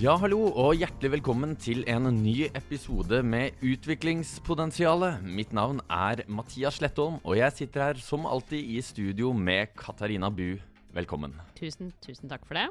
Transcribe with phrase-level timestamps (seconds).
[0.00, 5.18] Ja, hallo, og hjertelig velkommen til en ny episode med Utviklingspotensialet.
[5.20, 10.30] Mitt navn er Mathias Slettholm, og jeg sitter her som alltid i studio med Katarina
[10.32, 10.54] Bu.
[10.96, 11.34] Velkommen.
[11.58, 12.62] Tusen, tusen takk for det.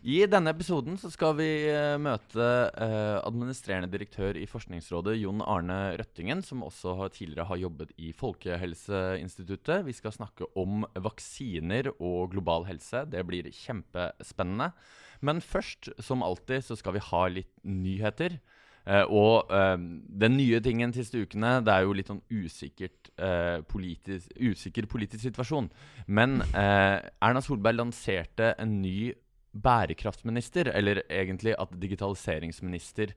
[0.00, 5.76] I denne episoden så skal vi eh, møte eh, administrerende direktør i Forskningsrådet, Jon Arne
[6.00, 9.84] Røttingen, som også har, tidligere har jobbet i Folkehelseinstituttet.
[9.84, 13.04] Vi skal snakke om vaksiner og global helse.
[13.12, 14.70] Det blir kjempespennende.
[15.20, 18.38] Men først, som alltid, så skal vi ha litt nyheter.
[18.88, 19.76] Eh, og eh,
[20.22, 25.26] den nye tingen siste ukene Det er jo litt sånn usikkert, eh, politisk, usikker politisk
[25.26, 25.68] situasjon.
[26.06, 29.12] Men Erna Solberg lanserte en ny
[29.58, 33.14] bærekraftminister, eller egentlig at digitaliseringsminister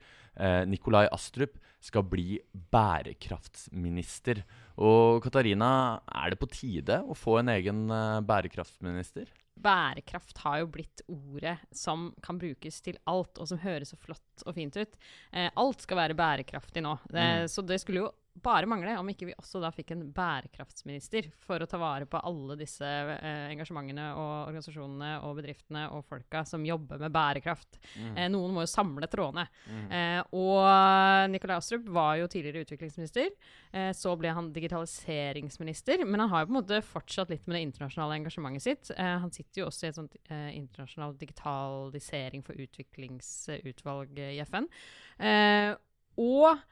[0.66, 2.40] Nikolai Astrup skal bli
[2.74, 4.40] bærekraftsminister.
[4.82, 7.84] Og Katarina, er det på tide å få en egen
[8.26, 9.28] bærekraftsminister?
[9.62, 14.46] Bærekraft har jo blitt ordet som kan brukes til alt, og som høres så flott
[14.46, 14.98] og fint ut.
[15.32, 16.98] Eh, alt skal være bærekraftig nå.
[17.08, 17.48] Det, Mm.
[17.48, 21.62] Så det skulle jo bare mangle om ikke vi også da fikk en bærekraftsminister for
[21.62, 26.64] å ta vare på alle disse eh, engasjementene og organisasjonene og bedriftene og folka som
[26.66, 27.80] jobber med bærekraft.
[28.00, 28.16] Mm.
[28.16, 29.46] Eh, noen må jo samle trådene.
[29.68, 29.84] Mm.
[29.98, 33.32] Eh, og Nikolai Astrup var jo tidligere utviklingsminister.
[33.76, 36.06] Eh, så ble han digitaliseringsminister.
[36.08, 38.94] Men han har jo på en måte fortsatt litt med det internasjonale engasjementet sitt.
[38.96, 44.72] Eh, han sitter jo også i et sånt eh, internasjonalt digitalisering for utviklingsutvalg i FN.
[45.20, 45.74] Eh,
[46.22, 46.64] og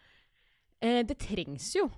[0.81, 1.89] eh, det trengs jo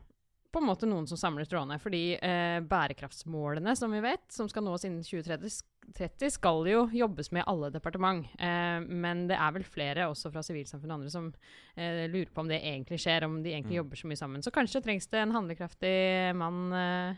[0.52, 1.78] på en måte noen som samler trådene.
[1.80, 7.46] Fordi eh, bærekraftsmålene, som vi vet, som skal nås innen 2030, skal jo jobbes med
[7.48, 8.26] alle departement.
[8.36, 11.30] Eh, men det er vel flere, også fra sivilsamfunnet og andre, som
[11.78, 13.84] eh, lurer på om det egentlig skjer, om de egentlig Mm.
[13.86, 14.44] jobber så mye sammen.
[14.44, 17.16] Så kanskje trengs det en handlekraftig mann eh,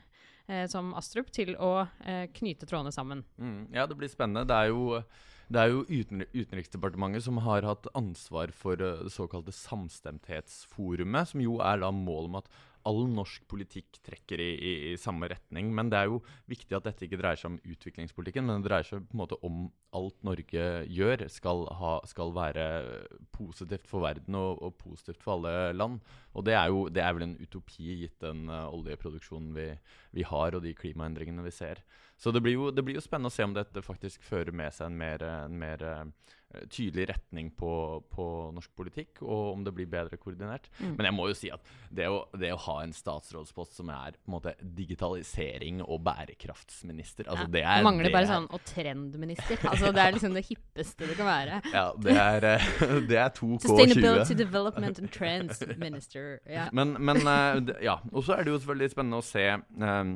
[0.53, 3.25] eh, som Astrup til å eh, knyte trådene sammen.
[3.41, 4.45] Mm, ja, det blir spennende.
[4.45, 5.01] Det er jo,
[5.51, 11.43] det er jo uten, Utenriksdepartementet som har hatt ansvar for eh, det såkalte Samstemthetsforumet, som
[11.43, 12.53] jo er da målet om at
[12.89, 15.71] all norsk politikk trekker i, i, i samme retning.
[15.75, 16.21] Men det er jo
[16.51, 19.39] viktig at dette ikke dreier seg om utviklingspolitikken, men det dreier seg på en måte
[19.45, 22.67] om alt Norge gjør, skal, ha, skal være
[23.35, 25.99] positivt for verden og, og positivt for alle land.
[26.33, 29.67] Og det er jo det er vel en utopi gitt den uh, oljeproduksjonen vi,
[30.17, 31.83] vi har, og de klimaendringene vi ser.
[32.17, 34.73] Så det blir, jo, det blir jo spennende å se om dette faktisk fører med
[34.73, 36.33] seg en mer, en mer eh,
[36.69, 37.71] tydelig retning på,
[38.13, 38.25] på
[38.55, 40.69] norsk politikk, og om det blir bedre koordinert.
[40.79, 40.95] Mm.
[40.97, 44.17] Men jeg må jo si at det å, det å ha en statsrådspost som er
[44.19, 48.49] på en måte digitalisering og bærekraftsminister altså Ja, det er, Mangler det bare er- sånn
[48.53, 49.59] og trendminister.
[49.69, 51.61] Altså, det er liksom det hippeste det kan være.
[51.73, 52.67] Ja, det er, eh,
[53.09, 53.65] det er 2K20.
[53.67, 56.37] Sustainability Development and Trends Minister.
[56.49, 56.67] Ja.
[56.71, 57.99] Men, men eh, ja.
[58.11, 60.13] Og så er det jo selvfølgelig spennende å se eh,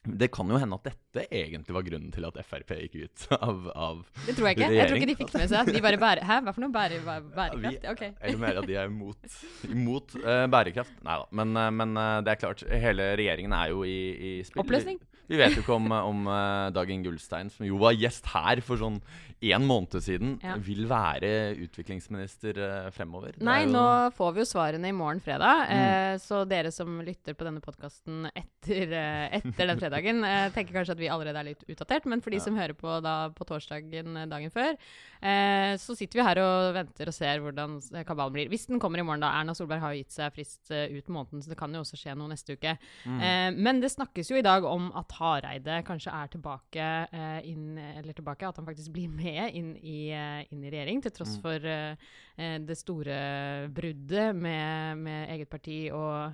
[0.00, 3.66] Det kan jo hende at dette egentlig var grunnen til at Frp gikk ut av,
[3.76, 4.70] av Det tror jeg ikke.
[4.72, 5.72] Jeg tror ikke de fikk det med seg.
[5.76, 7.84] De bare bære, Hæ, hva for noe bære, bæ- bærekraft?
[7.92, 8.02] Ok.
[8.08, 9.36] Eller mer at de er imot,
[9.68, 10.94] imot uh, bærekraft.
[11.04, 11.28] Nei da.
[11.36, 14.64] Men, eh, men uh, det er klart, hele regjeringen er jo i, i spill.
[14.64, 15.02] Oppløsning.
[15.30, 18.58] Vi, vet jo ikke om, om uh, Dag Inge Ulstein, som jo var gjest her
[18.66, 18.98] for sånn
[19.40, 20.56] en måned siden, Ja.
[20.60, 23.38] vil være utviklingsminister uh, fremover.
[23.40, 23.84] Nei, jo- nå
[24.16, 25.62] får vi jo svarene i morgen fredag.
[25.70, 25.80] Mm.
[25.80, 30.74] Uh, så dere som lytter på denne podkasten etter, eh, etter den fredagen, eh, tenker
[30.76, 32.04] kanskje at vi allerede er litt utdatert.
[32.10, 32.44] Men for de Ja.
[32.44, 34.74] som hører på da på torsdagen eh, dagen før,
[35.22, 38.48] eh, så sitter vi her og venter og ser hvordan kabalen blir.
[38.52, 39.30] Hvis den kommer i morgen, da.
[39.40, 41.98] Erna Solberg har jo gitt seg frist eh, ut måneden, så det kan jo også
[42.00, 42.76] skje noe neste uke.
[43.06, 43.20] Mm.
[43.20, 47.78] Eh, men det snakkes jo i dag om at Hareide kanskje er tilbake eh, inn
[47.78, 51.36] Eller tilbake, at han faktisk blir med inn i, eh, inn i regjering, til tross
[51.36, 51.42] Mm.
[51.42, 56.32] for eh, det store bruddet med, med eget parti og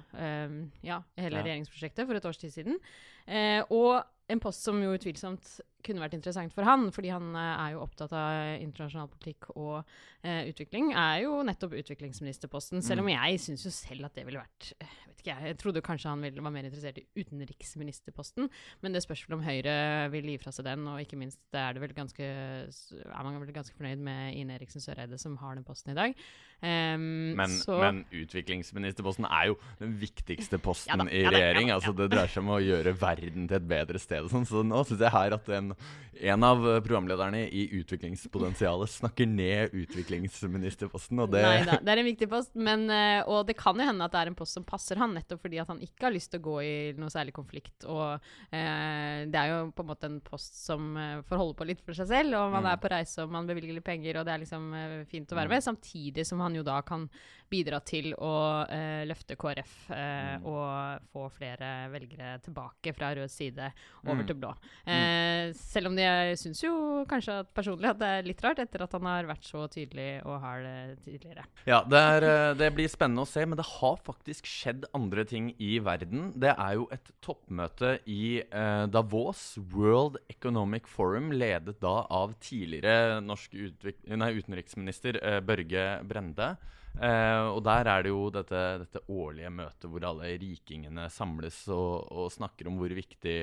[0.82, 1.42] ja, hele Ja.
[1.42, 2.78] regjeringsprosjektet for et års tid siden.
[3.26, 7.64] Eh, og en post som jo utvilsomt kunne vært interessant for han, fordi han eh,
[7.66, 9.84] er jo opptatt av internasjonal politikk og
[10.24, 12.82] eh, utvikling, er jo nettopp utviklingsministerposten.
[12.82, 13.14] Selv om Mm.
[13.18, 14.72] jeg syns jo selv at det ville vært
[15.06, 18.48] vet ikke jeg, jeg trodde kanskje han ville, var mer interessert i utenriksministerposten,
[18.82, 19.76] men det spørs vel om Høyre
[20.12, 23.52] vil gi fra seg den, og ikke minst er det vel ganske er man vel
[23.54, 26.14] ganske fornøyd med Ine Eriksen Søreide, som har den posten i dag.
[26.62, 31.36] Um, Men, så, men utviklingsministerposten er jo den viktigste posten Ja da, i ja da,
[31.36, 31.68] ja regjering.
[31.68, 31.92] da, altså.
[31.96, 34.24] Det dreier seg om å gjøre verden til et bedre sted.
[34.24, 34.46] og sånn.
[34.48, 35.74] Så nå syns jeg her at en,
[36.16, 41.20] en av eh, programlederne i Utviklingspotensialet snakker ned utviklingsministerposten.
[41.20, 43.84] Og det Nei da, det er en viktig post, men, eh, og det kan jo
[43.84, 46.14] hende at det er en post som passer han, nettopp fordi at han ikke har
[46.16, 47.84] lyst til å gå i noe særlig konflikt.
[47.84, 48.16] Og
[48.48, 51.84] eh, det er jo på en måte en post som eh, får holde på litt
[51.84, 52.72] for seg selv, og man Mm.
[52.72, 54.64] er på reise og man bevilger litt penger, og det er liksom
[55.12, 55.54] fint å være Mm.
[55.54, 57.04] med, samtidig som han jo da kan
[57.50, 58.32] bidra til å
[58.68, 60.04] eh, løfte KrF eh,
[60.36, 60.44] Mm.
[60.46, 63.68] og få flere velgere tilbake fra rød side
[64.04, 64.26] over Mm.
[64.26, 64.50] til blå.
[64.86, 68.82] Eh, selv om jeg syns jo kanskje at personlig at det er litt rart, etter
[68.82, 71.44] at han har vært så tydelig og har det tidligere.
[71.66, 75.24] Ja, det, er, eh, det blir spennende å se, men det har faktisk skjedd andre
[75.24, 76.32] ting i verden.
[76.38, 83.20] Det er jo et toppmøte i eh, Davos, World Economic Forum, ledet da av tidligere
[83.22, 86.56] norsk utenriksminister eh, Børge Brende.
[86.96, 92.06] Eh, og der er det jo dette, dette årlige møtet hvor alle rikingene samles og,
[92.08, 93.36] og snakker om hvor viktig,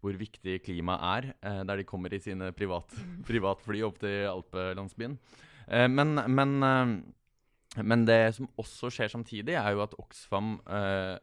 [0.00, 2.96] hvor viktig klima er, eh, der de kommer i sine privat,
[3.28, 5.18] privatfly opp til alpelandsbyen.
[5.68, 6.94] Eh, men, men eh,
[7.86, 11.18] men det som også skjer samtidig, er jo at Oxfam eh,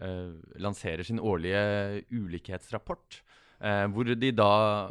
[0.00, 0.30] eh,
[0.62, 3.22] lanserer sin årlige ulikhetsrapport.
[3.62, 4.46] Hvor de da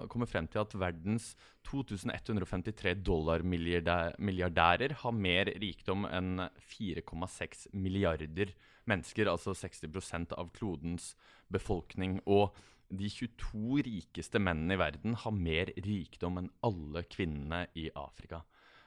[0.08, 1.34] kommer frem til at verdens
[1.68, 8.52] 2153 dollarmilliardærer har mer rikdom enn 4,6 milliarder
[8.90, 11.14] mennesker, altså 60% av klodens
[11.54, 12.20] befolkning.
[12.26, 12.56] Og
[12.92, 18.42] de 22 rikeste mennene i verden har mer rikdom enn alle kvinnene i Afrika.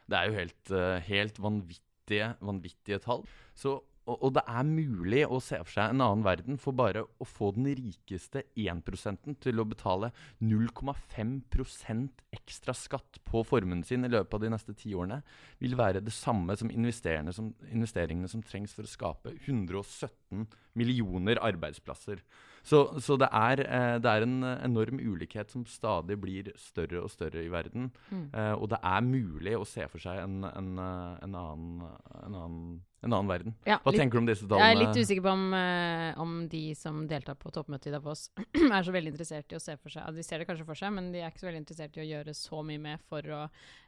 [0.05, 3.25] Det er jo helt, eh, helt vanvittige, vanvittige tall.
[3.55, 7.05] Så, og, og det er mulig å se for seg en annen verden for bare
[7.05, 10.11] å få den rikeste 1% til å betale
[10.45, 15.23] 0,5% ekstra skatt på formuen sin i løpet av de neste ti årene,
[15.63, 22.21] vil være det samme som, som investeringene som trengs for å skape 117 millioner arbeidsplasser.
[22.65, 27.13] Så, så det, er, eh, det, er, en enorm ulikhet som stadig blir større og
[27.13, 27.91] større i verden.
[28.09, 28.25] Mm.
[28.33, 31.83] Eh, og det er mulig å se for seg en, en, eh, en, annen,
[32.23, 32.71] en, annen,
[33.05, 33.55] en annen verden.
[33.69, 36.35] Ja, Hva litt- tenker du om disse Jeg er litt usikker på om, uh, om
[36.49, 39.93] de som deltar på toppmøtet i Davos, er så veldig interessert i å se for
[39.93, 42.05] seg De ser det kanskje for seg, men de er ikke så veldig interessert i
[42.05, 43.43] å gjøre så mye med for å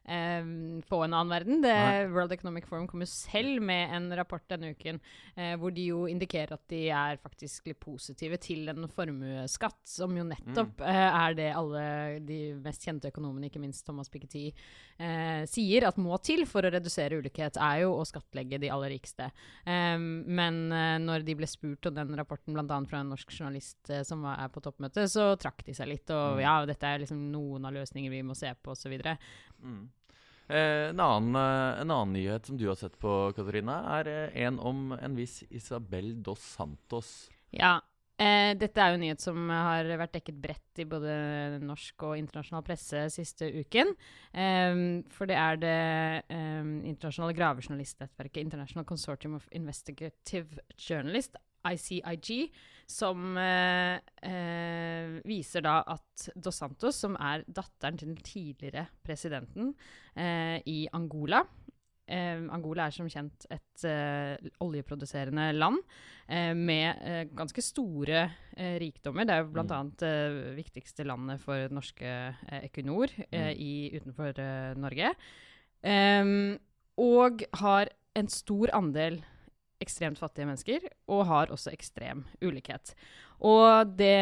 [0.08, 0.42] eh,
[0.88, 1.60] få en annen verden.
[1.62, 1.74] Det,
[2.12, 5.00] World Economic Forum kommer selv med en rapport denne uken
[5.36, 10.14] eh, hvor de jo indikerer at de er faktisk litt positive til en formuesskatt, som
[10.16, 10.86] jo nettopp Mm.
[10.88, 14.52] eh, er det alle de mest kjente økonomene, ikke minst Thomas Piketty,
[14.98, 18.90] eh, sier at må til for å redusere ulikhet, er jo å skattlegge de aller
[18.96, 19.30] rikeste.
[19.66, 20.68] Um, men
[21.04, 22.80] når de ble spurt om den rapporten, bl.a.
[22.86, 26.10] fra en norsk journalist som var, er på toppmøtet, så trakk de seg litt.
[26.10, 26.40] Og Mm.
[26.42, 28.92] ja, dette er liksom noen av løsninger vi må se på, osv.
[29.62, 29.88] Mm.
[30.48, 34.40] Eh, en, annen, eh, en annen nyhet som du har sett på, Katarina, er eh,
[34.46, 37.28] en om en viss Isabel dos Santos.
[37.50, 37.80] Ja.
[38.16, 42.14] Eh, dette er jo en nyhet som har vært dekket bredt i både norsk og
[42.16, 43.90] internasjonal presse siste uken.
[44.32, 44.78] Eh,
[45.12, 45.74] for det er det
[46.32, 51.36] eh, internasjonale gravejournalistnettverket International Consortium of Investigative Journalists,
[51.72, 52.50] ICIG,
[52.86, 59.72] som eh, eh, viser da at Dos Santos, som er datteren til den tidligere presidenten
[60.14, 61.40] eh, i Angola
[62.06, 65.80] eh, Angola er som kjent et eh, oljeproduserende land
[66.28, 69.26] eh, med ganske store rikdommer.
[69.26, 69.72] Det er jo Mm.
[69.76, 73.50] annet det viktigste landet for norske Equinor Mm.
[73.58, 74.38] i, utenfor
[74.78, 75.10] Norge.
[75.82, 76.58] Em,
[76.96, 79.20] og har en stor andel
[79.82, 82.94] ekstremt fattige mennesker, og har også ekstrem ulikhet.
[83.44, 84.16] Og det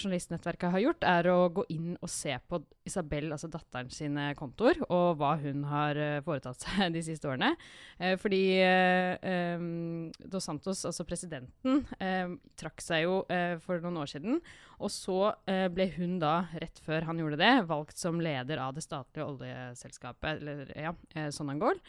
[0.00, 4.80] journalistnettverket har gjort, er å gå inn og se på Isabel, altså datteren sine kontoer,
[4.88, 7.52] og hva hun har eh, foretatt seg de siste årene.
[7.98, 14.00] Eh, fordi eh, em, Dos Santos, altså presidenten, eh, trakk seg jo eh, for noen
[14.00, 14.40] år siden.
[14.80, 15.18] Og så
[15.50, 19.28] eh, ble hun da, rett før han gjorde det, valgt som leder av det statlige
[19.28, 20.96] oljeselskapet, eller ja,
[21.34, 21.80] Sonangol.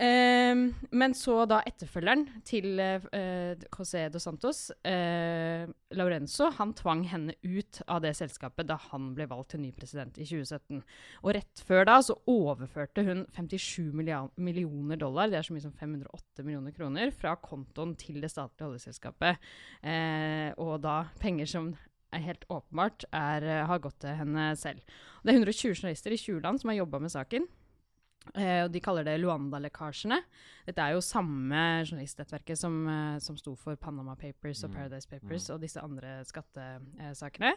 [0.00, 0.62] Ehm,
[0.96, 7.34] men så da etterfølgeren til eh, eh, José dos Santos, uh, Laurenzo, han tvang henne
[7.44, 10.80] ut av det selskapet da han ble valgt til ny president i 2017.
[11.20, 15.76] Og rett før da så overførte hun 57 millioner dollar, det er så mye som
[15.76, 19.52] 508 millioner kroner, fra kontoen til det statlige oljeselskapet.
[19.84, 21.72] Uh, og da penger som
[22.14, 24.80] er helt åpenbart er, eh, har gått til henne selv.
[25.22, 27.46] Det er 120 journalister i 20 land som har jobba med saken.
[28.34, 30.20] Eh, og De kaller det Luanda-lekkasjene.
[30.66, 34.76] Dette er jo samme journalistnettverket som, eh, som sto for Panama Papers og Mm.
[34.76, 37.54] Paradise Papers og disse andre skattesakene.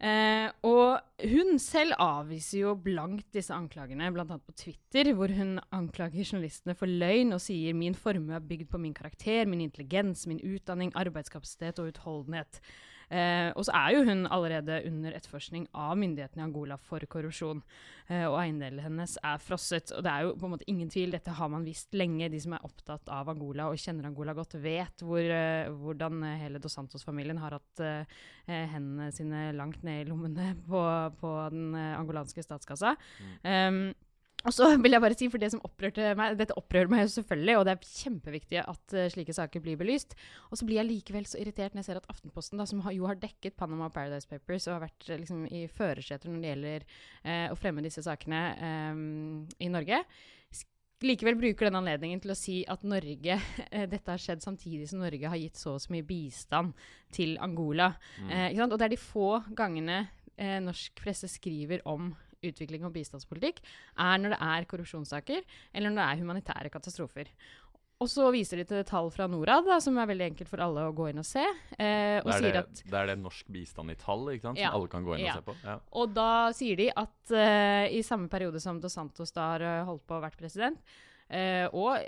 [0.00, 4.24] Eh, og hun selv avviser jo blankt disse anklagene, bl.a.
[4.24, 8.80] på Twitter, hvor hun anklager journalistene for løgn og sier min formue er bygd på
[8.80, 12.62] min karakter, min intelligens, min utdanning, arbeidskapasitet og utholdenhet.
[13.10, 17.62] Eh, og så er jo hun allerede under etterforskning av myndighetene i Angola for korrupsjon.
[18.06, 19.90] Eh, og eiendelene hennes er frosset.
[19.96, 22.30] Og det er jo på en måte ingen tvil, dette har man visst lenge.
[22.30, 26.62] De som er opptatt av Angola og kjenner Angola godt, vet hvor, eh, hvordan hele
[26.62, 30.84] Dos Santos-familien har hatt eh, hendene sine langt ned i lommene på,
[31.20, 32.94] på den eh, angolanske statskassa.
[33.42, 33.90] Um,
[34.48, 37.12] Og så vil jeg bare si, for det som opprørte meg, Dette opprører meg jo
[37.16, 40.16] selvfølgelig, og det er kjempeviktig at uh, slike saker blir belyst.
[40.48, 42.96] Og så blir jeg likevel så irritert når jeg ser at Aftenposten, da, som har,
[42.96, 46.86] jo har dekket Panama Paradise Papers og har vært liksom, i førerseter når det gjelder
[46.88, 48.44] uh, å fremme disse sakene
[48.92, 49.02] um,
[49.60, 50.02] i Norge,
[51.00, 53.36] likevel bruker den anledningen til å si at Norge,
[53.92, 56.74] dette har skjedd samtidig som Norge har gitt så og så mye bistand
[57.12, 57.92] til Angola.
[58.20, 58.60] Mm.
[58.66, 60.02] og det er de få gangene
[60.60, 62.12] norsk presse skriver om
[62.46, 63.60] utvikling og bistandspolitikk,
[64.00, 65.42] er når det er korrupsjonssaker,
[65.74, 67.32] eller når det er humanitære katastrofer.
[68.00, 70.86] Og så viser de til tall fra Norad, da, som er veldig enkelt for alle
[70.88, 71.42] å gå inn og se.
[71.76, 74.56] Eh, og det, er det, at, det, er det norsk bistand i tall ikke sant?
[74.56, 75.34] som ja, alle kan gå inn ja.
[75.36, 75.56] og se på?
[75.66, 75.76] Ja.
[76.00, 79.84] Og da sier de at eh, i samme periode som Dos Santos da har uh,
[79.90, 80.80] holdt på å vært president,
[81.28, 82.00] eh, og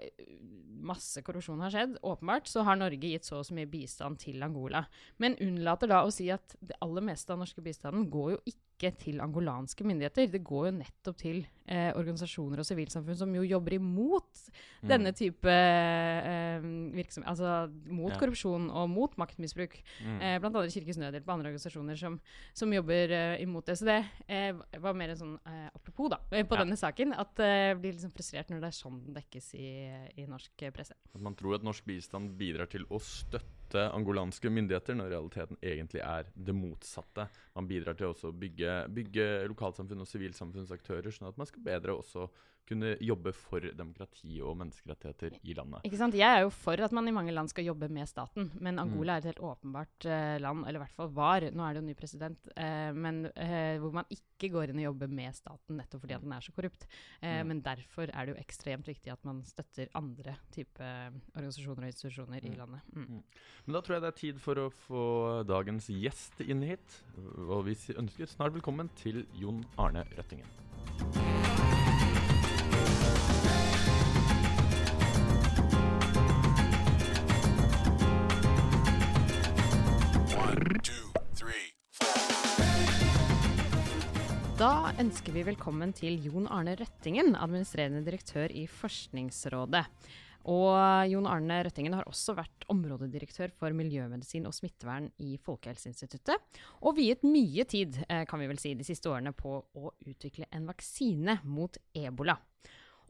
[0.82, 4.40] masse korrupsjon har skjedd, åpenbart, så har Norge gitt så og så mye bistand til
[4.42, 4.86] Angola.
[5.22, 8.71] Men unnlater da å si at det aller meste av norske bistanden går jo ikke
[8.82, 10.28] ikke til angolanske myndigheter.
[10.32, 11.38] Det går jo nettopp til
[11.70, 14.42] eh, organisasjoner og sivilsamfunn som jo jobber imot
[14.82, 14.88] mm.
[14.90, 17.28] denne type eh, virksomhet.
[17.30, 18.18] Altså mot ja.
[18.20, 19.78] korrupsjon og mot maktmisbruk.
[20.02, 20.18] Mm.
[20.18, 22.18] Eh, blant annet Kirkens Nødhjelp og andre organisasjoner som,
[22.58, 23.78] som jobber eh, imot det.
[23.78, 26.60] Så det eh, var mer en sånn eh, apropos da, på ja.
[26.64, 27.16] denne saken.
[27.22, 29.72] At jeg blir liksom frustrert når det er sånn den dekkes i,
[30.18, 30.98] i norsk presse.
[31.14, 35.58] At man tror at norsk bistand bidrar til å støtte støtte angolanske myndigheter, når realiteten
[35.62, 37.28] egentlig er det motsatte.
[37.56, 42.28] Man bidrar til å bygge, bygge lokalsamfunn og sivilsamfunnsaktører, sånn at man skal bedre også
[42.68, 45.86] kunne jobbe for demokrati og menneskerettigheter i landet.
[45.88, 46.16] Ikke sant?
[46.18, 49.12] Jeg er jo for at man i mange land skal jobbe med staten, men Angola
[49.12, 49.16] mm.
[49.16, 51.86] er et helt åpenbart uh, land, eller i hvert fall var, nå er det jo
[51.88, 56.04] ny president, uh, men uh, hvor man ikke går inn og jobber med staten nettopp
[56.04, 56.86] fordi at den er så korrupt.
[57.22, 57.46] Mm.
[57.46, 60.88] Men derfor er det jo ekstremt viktig at man støtter andre type
[61.36, 62.48] organisasjoner og institusjoner mm.
[62.50, 62.88] i landet.
[62.92, 63.06] Mm.
[63.06, 63.22] mm.
[63.66, 65.04] Men da tror jeg det er tid for å få
[65.46, 66.98] dagens gjest inn hit.
[67.46, 71.31] Og vi ønsker snart velkommen til Jon Arne Røttingen.
[84.62, 89.80] Da ønsker vi velkommen til Jon Arne Røttingen, administrerende direktør i Forskningsrådet.
[90.54, 96.38] Og Jon Arne Røttingen har også vært områdedirektør for miljømedisin og smittevern i Folkehelseinstituttet,
[96.78, 100.46] og viet mye tid, eh, kan vi vel si, de siste årene på å utvikle
[100.52, 102.38] en vaksine mot ebola.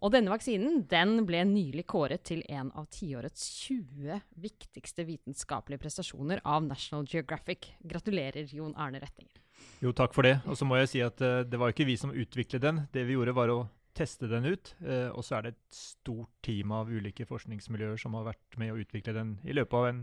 [0.00, 6.40] Og denne vaksinen den ble nylig kåret til en av tiårets 20 viktigste vitenskapelige prestasjoner
[6.48, 7.74] av National Geographic.
[7.84, 9.41] Gratulerer, Jon Arne Røttingen.
[9.82, 10.36] Jo, takk for det.
[10.46, 12.82] Og så må jeg si at uh, det var ikke vi som utviklet den.
[12.94, 13.60] Det vi gjorde, var å
[13.96, 14.74] teste den ut.
[14.80, 18.74] Uh, og så er det et stort team av ulike forskningsmiljøer som har vært med
[18.74, 20.02] å utvikle den i løpet av en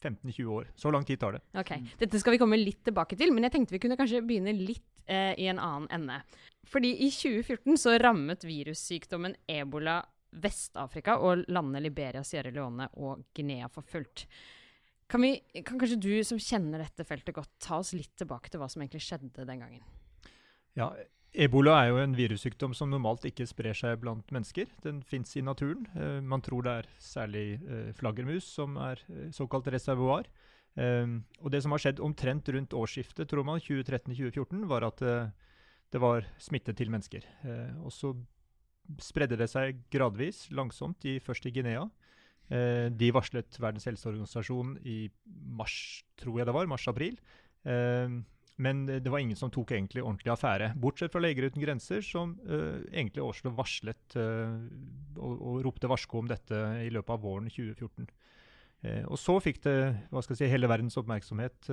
[0.00, 0.70] 15-20 år.
[0.76, 1.42] Så lang tid tar det.
[1.60, 4.54] Ok, Dette skal vi komme litt tilbake til, men jeg tenkte vi kunne kanskje begynne
[4.56, 6.22] litt uh, i en annen ende.
[6.70, 10.00] Fordi i 2014 så rammet virussykdommen ebola
[10.30, 14.26] Vest-Afrika og landene Liberia, Sierra Leone og Guinea for fullt.
[15.10, 18.62] Kan, vi, kan, kanskje du som kjenner dette feltet godt, ta oss litt tilbake til
[18.62, 19.82] hva som egentlig skjedde den gangen?
[20.78, 20.92] Ja,
[21.30, 24.70] Ebola er jo en virussykdom som normalt ikke sprer seg blant mennesker.
[24.82, 25.84] Den fins i naturen.
[25.94, 30.30] Uh, man tror det er særlig uh, flaggermus som er uh, såkalt reservoar.
[30.80, 35.00] og det som har skjedd omtrent rundt årsskiftet, tror man, 2013-2014, var at
[35.90, 37.26] det var smitte til mennesker.
[37.82, 38.14] og så
[39.02, 41.88] spredde det seg gradvis, langsomt, i, først i Guinea.
[42.50, 45.04] Eh, de varslet Verdens helseorganisasjon i
[45.54, 47.20] mars, tror jeg det var, mars-april.
[47.62, 48.20] Eh,
[48.60, 50.72] men det var ingen som tok egentlig ordentlig affære.
[50.76, 56.28] Bortsett fra Leger uten grenser, som uh, egentlig Oslo varslet og, og, ropte varsko om
[56.28, 58.10] dette i løpet av våren 2014.
[58.84, 59.74] Uh, og så fikk det
[60.12, 61.72] hva skal jeg si, hele verdens oppmerksomhet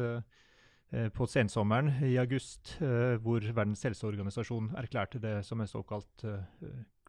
[1.12, 6.24] på sensommeren i august, hvor Verdens helseorganisasjon erklærte det som en såkalt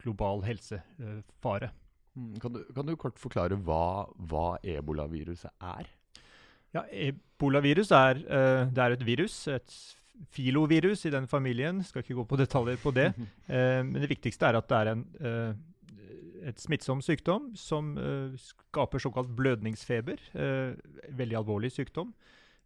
[0.03, 1.71] global helsefare.
[2.17, 5.89] Mm, kan du, kan du kort forklare hva, hva ebolaviruset er?
[6.75, 9.77] Ja, Ebolavirus er, uh, det er et virus, et
[10.35, 11.81] filovirus i den familien.
[11.85, 13.13] Skal ikke gå på detaljer på det.
[13.49, 15.55] uh, men det viktigste er at det er en, uh,
[16.49, 17.97] et smittsom sykdom som
[18.39, 20.21] skaper såkalt blødningsfeber.
[21.11, 22.13] veldig alvorlig sykdom.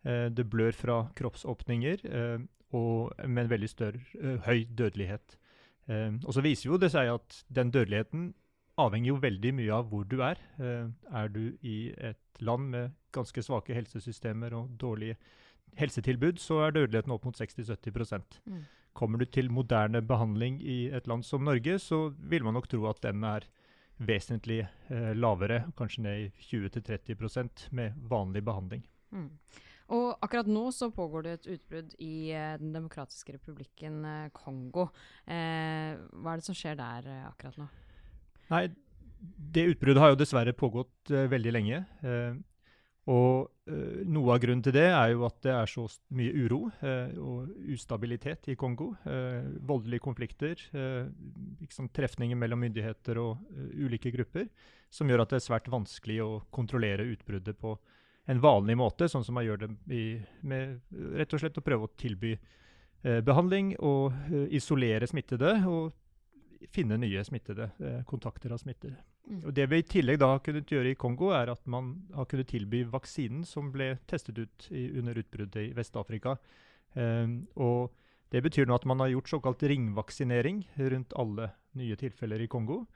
[0.05, 2.05] det blør fra kroppsåpninger
[2.73, 4.01] og med en veldig større,
[4.45, 5.39] høy dødelighet.
[5.89, 8.35] og så viser jo det seg at den dødeligheten
[8.81, 10.41] avhenger jo veldig mye av hvor du er.
[10.59, 15.19] Uh, er du i et land med ganske svake helsesystemer og dårlige
[15.79, 18.63] helsetilbud, så er dødeligheten opp mot 60-70 mm.
[18.93, 22.85] Kommer du til moderne behandling i et land som Norge, så vil man nok tro
[22.91, 23.49] at den er
[24.03, 28.87] vesentlig uh, lavere, kanskje ned i 20-30% med vanlig behandling.
[29.13, 29.31] Mm.
[29.93, 34.89] Og akkurat nå så pågår det et utbrudd i eh, Den demokratiske republikken eh, Kongo.
[35.27, 37.67] Eh, hva er det som skjer der eh, akkurat nå?
[38.53, 38.67] Nei,
[39.53, 41.85] det utbruddet har jo dessverre pågått uh, veldig lenge.
[42.05, 42.41] Uh,
[43.11, 46.61] og eh, noe av grunnen til det er jo at det er så mye uro
[47.19, 48.93] og ustabilitet i Kongo.
[49.67, 50.55] voldelige konflikter,
[51.59, 53.43] liksom trefninger mellom myndigheter og
[53.75, 54.47] ulike grupper,
[54.87, 57.75] som gjør at det er svært vanskelig å kontrollere utbruddet på
[58.31, 60.05] en vanlig måte, sånn som man gjør det i,
[60.47, 60.79] med
[61.19, 64.15] rett og slett å prøve å tilby eh, behandling og
[64.55, 65.57] isolere smittede.
[65.67, 65.91] og
[66.73, 68.97] finne nye smittede, eh, kontakter av smittede.
[69.29, 69.41] Mm.
[69.47, 72.27] Og Det vi i tillegg da har kunnet gjøre i Kongo, er at man har
[72.27, 76.37] kunnet tilby vaksinen som ble testet ut i, under utbruddet i Vest-Afrika.
[76.95, 77.93] Um, og
[78.33, 82.87] Det betyr nå at man har gjort såkalt ringvaksinering rundt alle nye tilfeller i Kongo.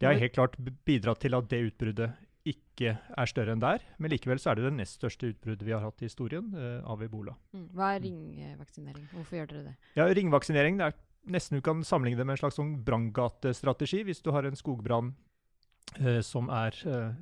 [0.00, 0.56] Det har helt klart
[0.86, 2.14] bidratt til at det utbruddet
[2.48, 3.82] ikke er større enn der.
[3.98, 6.80] Men likevel så er det det nest største utbruddet vi har hatt i historien uh,
[6.88, 7.34] av ebola.
[7.52, 7.66] Mm.
[7.76, 9.04] Hva er ringvaksinering?
[9.12, 9.74] Hvorfor gjør dere det?
[9.98, 10.96] Ja, Ringvaksinering det er
[11.28, 14.02] nesten du kan sammenligne det med en slags sånn branngatestrategi.
[14.08, 15.14] Hvis du har en skogbrann
[16.00, 17.16] eh, som er, eh,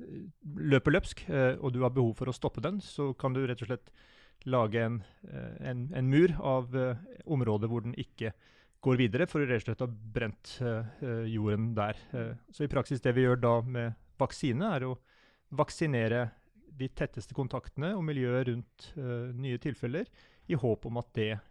[0.74, 3.62] løper løpsk, eh, og du har behov for å stoppe den, så kan du rett
[3.62, 3.90] og slett
[4.46, 8.30] lage en, eh, en, en mur av området områder hvor den ikke
[8.86, 11.98] går videre, for å rett og slett ha brent eh, eh, jorden der.
[12.14, 14.96] Eh, så i praksis det vi gjør da med vaksine, er å
[15.56, 16.28] vaksinere
[16.76, 20.08] de tetteste kontaktene og miljøet rundt eh, nye tilfeller,
[20.46, 21.44] i håp om at det eh,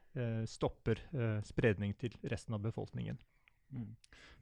[0.50, 3.20] stopper eh, spredning til resten av befolkningen.
[3.76, 3.92] Mm.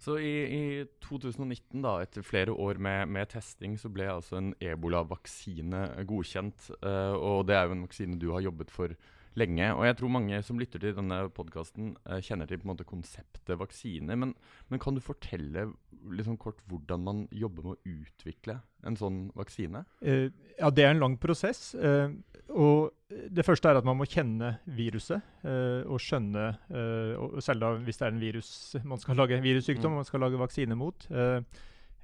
[0.03, 0.63] Så i, i
[1.05, 6.69] 2019, da, etter flere år med, med testing, så ble altså en ebolavaksine godkjent.
[6.81, 8.95] eh, og det er jo en vaksine du har jobbet for
[9.39, 9.69] lenge.
[9.73, 13.57] Og jeg tror mange som lytter til denne podkasten, kjenner til på en måte konseptet
[13.57, 14.17] vaksine.
[14.19, 14.35] Men,
[14.69, 15.71] men kan du fortelle
[16.11, 19.85] liksom kort hvordan man jobber med å utvikle en sånn vaksine?
[20.01, 20.29] Eh,
[20.59, 21.73] ja, det er en lang prosess.
[21.75, 22.09] eh,
[22.49, 22.91] og
[23.31, 27.73] det første er at man må kjenne viruset eh, og skjønne eh, og Selv da
[27.77, 29.95] hvis det er en virus man skal lage en virussykdom Mm.
[30.01, 31.07] man skal lage vaksine mot.
[31.11, 31.41] eh,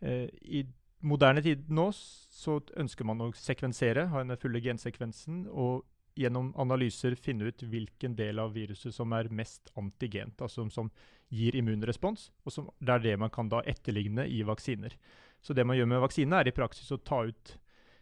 [0.01, 0.65] eh, I
[1.01, 5.83] moderne tid nå så ønsker man å sekvensere, ha den fulle gensekvensen, og
[6.19, 10.91] gjennom analyser finne ut hvilken del av viruset som er mest antigent, altså som, som
[11.31, 12.29] gir immunrespons.
[12.45, 14.95] og som, Det er det man kan da etterligne i vaksiner.
[15.41, 17.55] Så det man gjør med vaksine, er i praksis å ta ut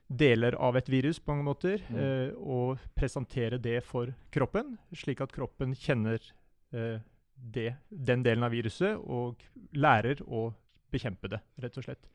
[0.08, 1.98] deler av et virus på mange måter, Mm.
[2.00, 6.20] eh, og presentere det for kroppen, slik at kroppen kjenner
[6.74, 7.00] eh,
[7.38, 10.54] det, den delen av viruset og lærer å
[10.92, 12.08] bekjempe det, rett og slett.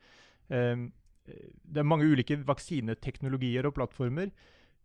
[0.49, 0.89] Eh,
[1.63, 4.31] det er mange ulike vaksineteknologier og plattformer.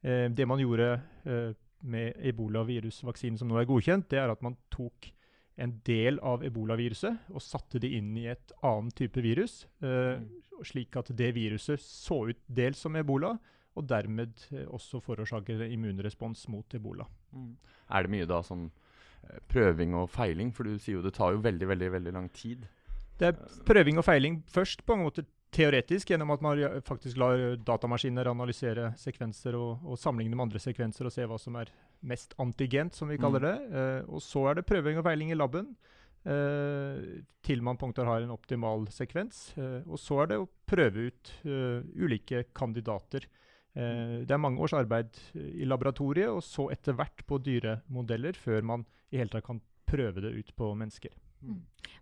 [0.03, 0.91] Eh, det man gjorde
[1.25, 5.13] eh, med ebolavirusvaksinen som nå er godkjent, det er at man tok
[5.59, 10.21] en del av ebolaviruset og satte det inn i et annen type virus, eh,
[10.67, 13.35] slik at det viruset så ut dels som ebola,
[13.79, 17.07] og dermed eh, også forårsaker immunrespons mot ebola.
[17.91, 20.53] Er det mye da sånn eh, prøving og feiling?
[20.55, 22.67] For du sier jo det tar jo veldig, veldig, veldig lang tid.
[23.19, 27.41] Det er prøving og feiling først på en måte teoretisk, gjennom at man faktisk lar
[27.67, 31.73] datamaskiner analysere sekvenser og, og sammenligne med andre sekvenser og se hva som er
[32.09, 33.47] mest antigent, som vi kaller Mm.
[33.47, 33.79] det.
[33.81, 35.77] Eh, og så er det prøving og feiling i laben.
[36.29, 39.55] Uh, til man har en optimal sekvens.
[39.57, 41.31] Uh, og så er det å prøve ut
[41.97, 43.25] ulike kandidater.
[43.73, 48.85] Det er mange års arbeid i laboratoriet, og så etter hvert på dyremodeller, før man
[49.13, 51.15] i hele tatt kan prøve det ut på mennesker.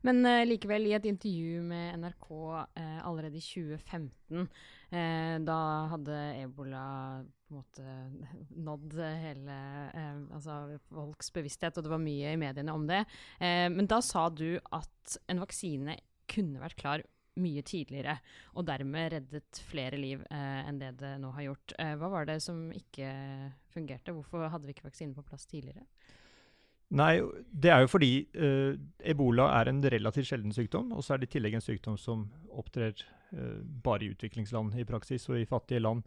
[0.06, 2.66] Men uh, likevel, i et intervju med NRK uh,
[3.06, 4.46] allerede i 2015,
[4.92, 5.58] uh, da
[5.92, 6.84] hadde ebola
[7.46, 7.82] på en måte
[8.68, 9.56] nådd hele
[9.94, 13.04] eh, altså folks bevissthet, og det var mye i mediene om det.
[13.38, 15.98] Eh, men da sa du at en vaksine
[16.30, 18.16] kunne vært klar mye tidligere,
[18.56, 21.76] og dermed reddet flere liv eh, enn det det nå har gjort.
[21.78, 23.10] Eh, hva var det som ikke
[23.74, 24.14] fungerte?
[24.16, 25.84] Hvorfor hadde vi ikke vaksine på plass tidligere?
[26.94, 27.18] Nei,
[27.50, 31.30] det er jo fordi uh, ebola er en relativt sjelden sykdom, og så er det
[31.30, 32.94] i tillegg en sykdom som opptrer
[33.34, 36.04] uh, bare i utviklingsland i praksis, og i fattige land.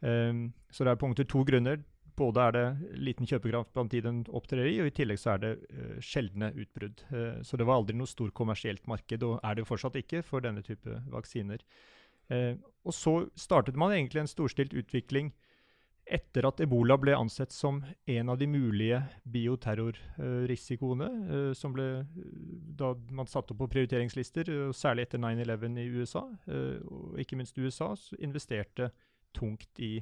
[0.00, 1.84] Um, så det er på en måte to grunner.
[2.16, 5.44] Både er det liten kjøpekraft blant de den opptrer i, og i tillegg så er
[5.44, 7.04] det uh, sjeldne utbrudd.
[7.44, 10.44] Så det var aldri noe stort kommersielt marked, og er det jo fortsatt ikke for
[10.44, 11.60] denne type vaksiner.
[12.32, 15.32] Og så startet man egentlig en storstilt utvikling
[16.04, 17.78] etter at ebola ble ansett som
[18.10, 18.98] en av de mulige
[19.32, 22.22] bioterrorrisikoene eh, som ble eh,
[22.78, 26.24] da man satte opp på prioriteringslister, særlig etter 9-11 i USA.
[26.48, 28.90] eh, og ikke minst USA så investerte
[29.36, 29.94] tungt i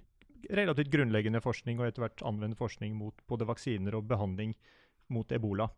[0.51, 4.57] relativt grunnleggende forskning og etter hvert anvendt forskning mot både vaksiner og behandling
[5.13, 5.69] mot ebola.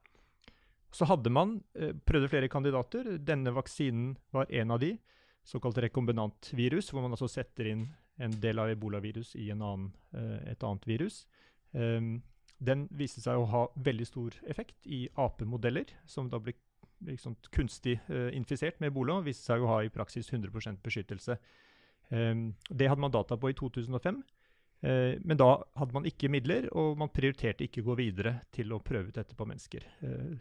[0.93, 3.17] Så hadde man prøvde prøvd flere kandidater.
[3.17, 4.93] Denne vaksinen var en av de,
[5.43, 7.87] såkalt rekombinant virus, hvor man altså setter inn
[8.21, 11.25] en del av ebolavirus i en annen, eh, et annet virus.
[11.73, 12.21] Um,
[12.63, 16.55] den viste seg å ha veldig stor effekt i apemodeller, som da ble
[17.07, 19.19] liksom, kunstig uh, infisert med ebola.
[19.19, 21.39] og Viste seg å ha i praksis 100 beskyttelse.
[22.13, 24.23] Um, det hadde man data på i 2005.
[24.83, 28.75] Uh, men da hadde man ikke midler, og man prioriterte ikke å gå videre til
[28.75, 29.87] å prøve ut dette på mennesker.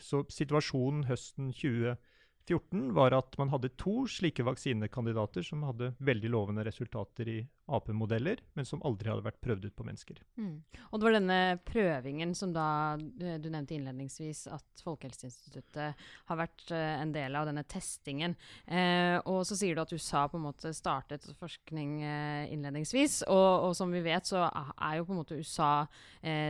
[0.02, 6.66] Så situasjonen høsten 2014 var at man hadde to slike vaksinekandidater som hadde veldig lovende
[6.68, 7.40] resultater i
[7.76, 10.22] apemodeller, men som aldri hadde vært prøvd ut på mennesker.
[10.40, 10.56] Mm.
[10.90, 16.78] Og det var denne prøvingen som da du nevnte innledningsvis at Folkehelseinstituttet har vært uh,
[17.02, 18.36] en del av denne testingen.
[18.66, 23.68] Eh, og så sier du at USA på en måte startet forskning uh, innledningsvis, og,
[23.68, 25.72] og, som vi vet så er jo på en måte USA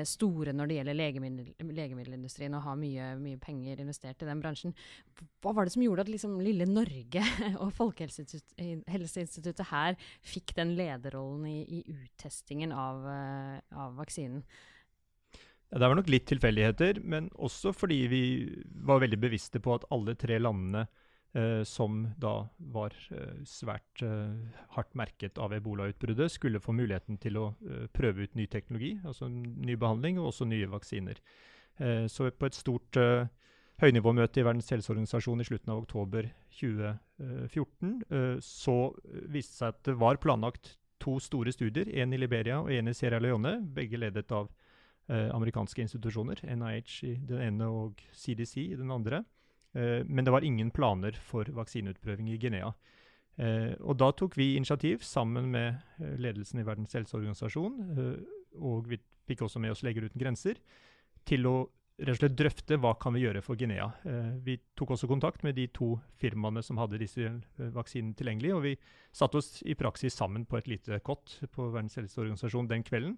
[0.07, 1.45] store når det gjelder legemiddel,
[1.77, 4.73] legemiddelindustrien og har mye, mye penger investert i den bransjen.
[5.41, 7.23] Hva var det som gjorde at liksom lille Norge
[7.63, 10.75] og Folkehelseinstituttet her fikk den
[11.11, 14.43] lederrollen i, i uttestingen av, uh, av vaksinen?
[15.71, 18.23] Ja, det var nok litt tilfeldigheter, men også fordi vi
[18.83, 20.81] var veldig bevisste på at alle tre landene
[21.31, 27.39] eh, som da var eh, svært eh, hardt merket av ebolautbruddet, skulle få muligheten til
[27.39, 31.23] å eh, prøve ut ny teknologi, altså ny behandling, og også nye vaksiner.
[31.79, 32.99] Eh, så på et stort
[33.81, 36.27] høynivåmøte i Verdens helseorganisasjon i slutten av oktober
[36.59, 38.77] 2014, eh, så
[39.31, 42.89] viste det seg at det var planlagt to store studier, én i Liberia og én
[42.89, 44.49] i Sierra Leone, begge ledet av
[45.09, 49.23] eh, amerikanske institusjoner, NIH i den ene og CDC i den andre.
[49.73, 52.73] Eh, men det var ingen planer for vaksineutprøving i Guinea.
[53.39, 58.89] Eh, og da tok vi initiativ sammen med eh, ledelsen i Verdens helseorganisasjon, eh, og
[58.91, 60.59] vi fikk også med oss Leger uten grenser,
[61.25, 61.55] til å
[62.01, 63.87] rett og slett drøfte hva kan vi gjøre for Guinea.
[64.07, 68.53] Eh, vi tok også kontakt med de to firmaene som hadde disse eh, vaksinene tilgjengelig,
[68.55, 68.73] og vi
[69.15, 73.17] satte oss i praksis sammen på et lite kott på Verdens helseorganisasjon den kvelden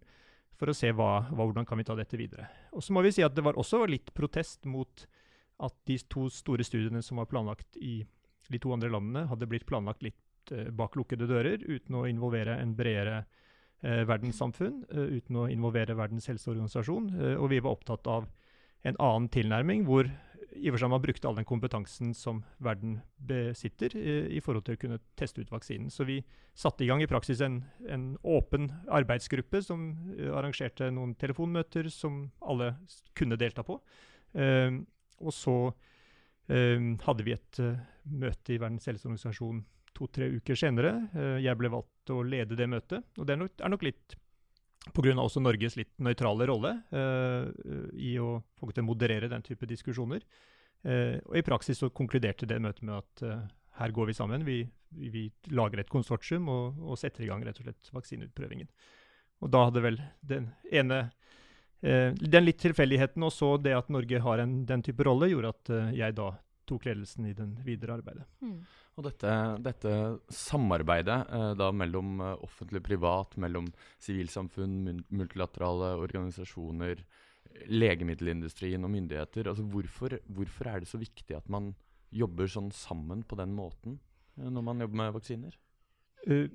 [0.60, 2.50] for å se hva, hva, hvordan kan vi ta dette videre.
[2.76, 5.08] Og så må vi si at Det var også litt protest mot
[5.64, 8.02] at de to store studiene som var planlagt i
[8.52, 12.60] de to andre landene, hadde blitt planlagt litt eh, bak lukkede dører, uten å involvere
[12.60, 13.24] en bredere
[13.82, 17.14] eh, verdenssamfunn, uten å involvere Verdens helseorganisasjon.
[17.40, 18.28] Og vi var opptatt av
[18.84, 20.10] en annen tilnærming, hvor
[20.54, 25.00] Iversam har brukte all den kompetansen som verden besitter eh, i forhold til å kunne
[25.20, 25.90] teste ut vaksinen.
[25.90, 26.20] Så vi
[26.54, 32.28] satte i gang i praksis en, en åpen arbeidsgruppe som uh, arrangerte noen telefonmøter som
[32.46, 32.74] alle
[33.18, 33.80] kunne delta på.
[34.38, 34.84] Uh,
[35.24, 37.62] og så uh, hadde vi et
[38.04, 40.96] møte i Verdens helseorganisasjon to-tre uker senere.
[41.38, 43.04] jeg ble valgt til å lede det møtet.
[43.22, 44.16] Og det er nok, er nok litt
[44.92, 45.14] Pga.
[45.16, 47.48] også Norges litt nøytrale rolle uh,
[47.96, 48.42] i å
[48.84, 50.26] moderere den type diskusjoner.
[50.84, 53.46] Uh, og I praksis så konkluderte det møtet med at uh,
[53.80, 54.44] her går vi sammen.
[54.44, 54.60] Vi,
[54.92, 58.68] vi, lager et konsortium og, og, setter i gang rett og slett vaksineutprøvingen.
[59.44, 61.10] Og da hadde vel den ene
[61.84, 65.72] Den litt tilfeldigheten og så det at Norge har en, den type rolle, gjorde at
[65.98, 66.30] jeg da
[66.64, 68.24] tok ledelsen i den videre arbeidet.
[68.40, 68.62] Mm.
[68.94, 69.30] Og dette,
[69.66, 69.92] dette
[70.30, 73.70] samarbeidet eh, da mellom eh, offentlig og privat, mellom
[74.04, 77.02] sivilsamfunn, multilaterale organisasjoner,
[77.70, 81.74] legemiddelindustrien og myndigheter, altså hvorfor, hvorfor, er det så viktig at man
[82.14, 83.98] jobber sånn sammen på den måten
[84.38, 85.58] eh, når man jobber med vaksiner?
[86.24, 86.48] Uh,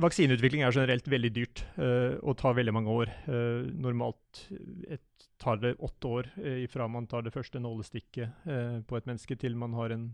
[0.00, 3.12] vaksineutvikling er generelt veldig dyrt uh, og tar veldig mange år.
[3.28, 4.46] Uh, normalt
[4.88, 8.48] et, tar det åtte år uh, ifra man tar det første nålestikket
[8.88, 10.08] på et menneske, til man har en,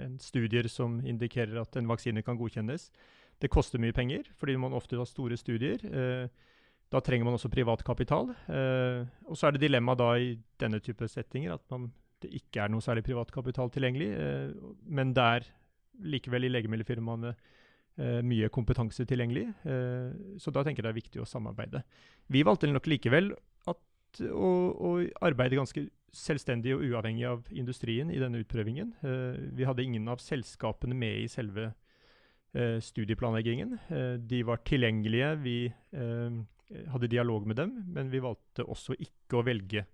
[0.00, 2.90] en, studier som indikerer at en vaksine kan godkjennes.
[3.42, 5.82] Det koster mye penger, fordi man ofte har store studier.
[6.88, 8.30] da trenger man også privat kapital.
[9.26, 11.90] og så er det dilemmaet da i denne type settinger at man,
[12.22, 14.08] det ikke er noe særlig privat kapital tilgjengelig,
[14.88, 15.50] men det er
[16.04, 17.54] likevel i legemiddelfirmaene eh,
[17.96, 19.46] mye kompetanse tilgjengelig.
[19.64, 21.82] Eh, så da tenker jeg det er viktig å samarbeide.
[22.32, 23.32] Vi valgte nok likevel
[23.70, 23.80] at,
[24.28, 24.90] å, å,
[25.24, 28.92] arbeide ganske selvstendig og uavhengig av industrien i denne utprøvingen.
[29.00, 31.70] Eh, vi hadde ingen av selskapene med i selve
[32.52, 33.78] eh, studieplanleggingen.
[33.88, 36.40] Eh, de var tilgjengelige, vi eh,
[36.92, 39.86] hadde dialog med dem, men vi valgte også ikke å velge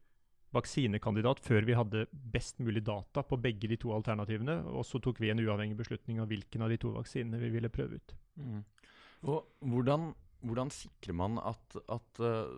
[0.52, 4.58] vaksinekandidat før vi hadde best mulig data på begge de to alternativene.
[4.72, 7.72] Og så tok vi en uavhengig beslutning av hvilken av de to vaksinene vi ville
[7.72, 8.14] prøve ut.
[8.36, 8.60] Mm.
[9.32, 10.10] Og hvordan,
[10.42, 12.56] hvordan, sikrer man at, at uh,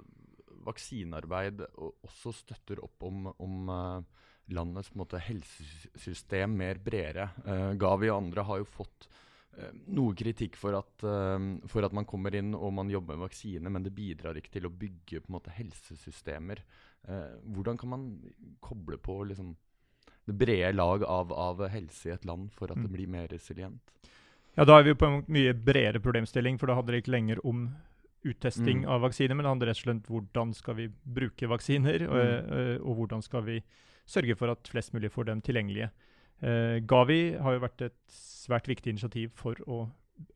[0.65, 7.31] vaksinearbeid også støtter opp om, om uh, landets måte, helsesystem mer bredere?
[7.45, 9.11] Uh, Gavi og andre har jo fått
[9.95, 11.05] noe kritikk for at,
[11.71, 14.67] for at, man kommer inn og man jobber med vaksine, men det bidrar ikke til
[14.67, 16.59] å bygge på en måte, helsesystemer.
[17.09, 18.05] Eh, hvordan kan man
[18.65, 19.55] koble på liksom,
[20.25, 22.95] det brede lag av, av, helse i et land for at det mm.
[22.97, 23.81] blir mer resilient?
[24.55, 27.43] Ja, Da er vi på en mye bredere problemstilling, for da handler det ikke lenger
[27.47, 27.67] om
[28.25, 28.89] uttesting Mm.
[28.89, 32.17] av vaksiner, men det handler rett og slett om hvordan skal vi bruke vaksiner, og,
[32.17, 33.63] og, eh, og hvordan skal vi
[34.07, 35.91] sørge for at flest mulig får dem tilgjengelige.
[36.43, 39.91] Eh, Gavi har jo vært et svært viktig initiativ for å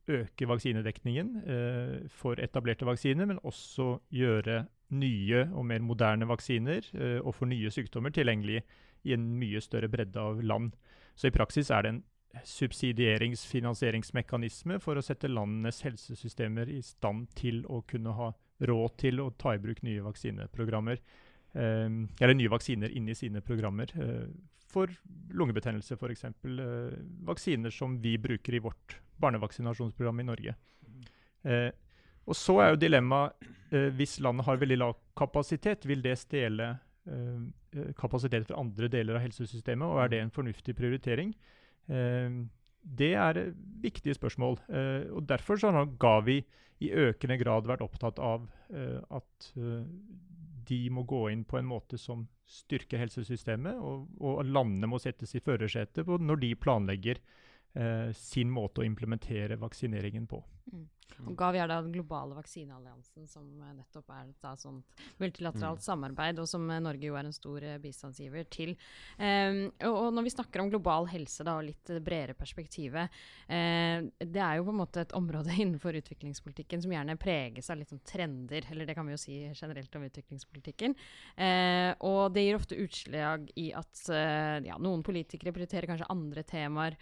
[0.09, 7.21] øke vaksinedekningen eh, for etablerte vaksiner, men også gjøre nye og mer moderne vaksiner uh,
[7.23, 8.63] og for nye sykdommer tilgjengelige
[9.09, 10.73] i en mye større bredde av land.
[11.19, 12.05] Så i praksis er det en
[12.45, 18.29] subsidierings-finansieringsmekanisme for å sette landenes helsesystemer i stand til å kunne ha
[18.69, 20.97] råd til å ta i bruk nye vaksineprogrammer.
[21.55, 21.89] Eh,
[22.21, 23.87] eller nye vaksiner inn i sine programmer.
[23.97, 24.27] Uh,
[24.69, 24.93] for
[25.33, 26.25] lungebetennelse, f.eks.
[26.25, 26.97] Eh,
[27.29, 30.55] vaksiner som vi bruker i vårt barnevaksinasjonsprogram i Norge.
[31.43, 31.71] Eh,
[32.29, 36.75] og så er jo dilemmaet eh, hvis landet har veldig lav kapasitet, vil det stjele
[37.09, 37.41] eh,
[37.75, 41.33] eh, kapasitet fra andre deler av helsesystemet, og er det en fornuftig prioritering?
[41.89, 42.41] Eh,
[42.99, 43.43] det er
[43.83, 44.61] viktige spørsmål.
[44.69, 46.43] Eh, og Derfor så har Gavi
[46.85, 49.49] i økende grad vært opptatt av eh, at
[50.69, 55.35] de må gå inn på en måte som styrker helsesystemet, og, og landene må settes
[55.35, 57.21] i førersetet når de planlegger
[58.17, 60.41] sin måte å implementere vaksineringen på.
[61.27, 65.85] Og Gavi er da den globale vaksinealliansen, som eh, nettopp er et sånt multilateralt Mm.
[65.85, 68.75] samarbeid, og som eh, Norge jo er en stor eh, bistandsgiver til.
[69.19, 73.11] Um, og, og når vi snakker om global helse da, og litt bredere perspektivet,
[73.49, 77.81] uh, det er jo på en måte et område innenfor utviklingspolitikken som gjerne preges av
[77.81, 80.97] litt sånn trender, eller det kan vi jo si generelt om utviklingspolitikken.
[81.39, 86.45] Uh, og det gir ofte utslag i at uh, ja, noen politikere prioriterer kanskje andre
[86.47, 86.97] temaer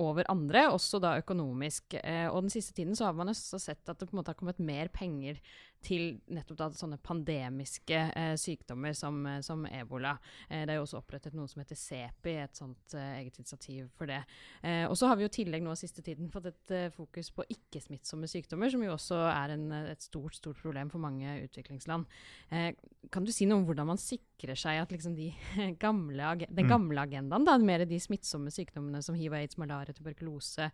[0.00, 1.94] over andre, også da økonomisk.
[2.30, 4.62] Og den siste tiden så har man sett at det på en måte har kommet
[4.62, 5.40] mer penger
[5.82, 10.16] til nettopp da sånne pandemiske eh, sykdommer som, eh, som ebola.
[10.48, 13.88] Eh, det er jo også opprettet noe som heter CEPI, et sånt eh, eget initiativ
[13.96, 14.20] for det.
[14.62, 18.28] Eh, og så har vi jo tillegg nå siste tiden fått et fokus på ikke-smittsomme
[18.30, 22.04] sykdommer, som jo også er en, et stort, stort problem for mange utviklingsland.
[22.52, 22.72] Eh,
[23.10, 25.30] kan du si noe om hvordan man sikrer seg at liksom de
[25.84, 26.68] gamle, den Mm.
[26.68, 30.68] gamle agendaen, da, mer de smittsomme sykdommene som hiv, aids, malaria, tuberkulose,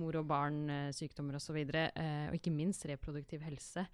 [0.00, 3.84] mor- og barn-sykdommer osv., eh, og ikke minst reproduktiv helse,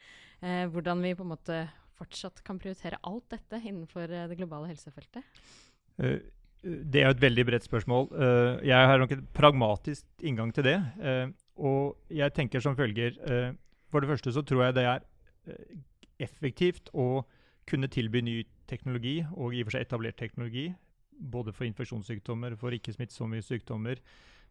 [0.40, 1.60] hvordan vi på en måte
[1.98, 5.26] fortsatt kan prioritere alt dette innenfor eh, det globale helsefeltet?
[5.98, 6.20] Eh,
[6.62, 8.08] det er jo et veldig bredt spørsmål.
[8.14, 10.78] Eh, jeg har nok en pragmatisk inngang til det.
[11.02, 11.26] eh,
[11.58, 13.52] og jeg tenker som følger eh,
[13.90, 15.00] For det første så tror jeg det er
[15.48, 15.78] eh,
[16.20, 17.24] effektivt å
[17.68, 18.36] kunne tilby ny
[18.68, 20.74] teknologi, og i og for seg etablert teknologi,
[21.18, 24.00] både for infeksjonssykdommer, for ikke-smittsomme sykdommer,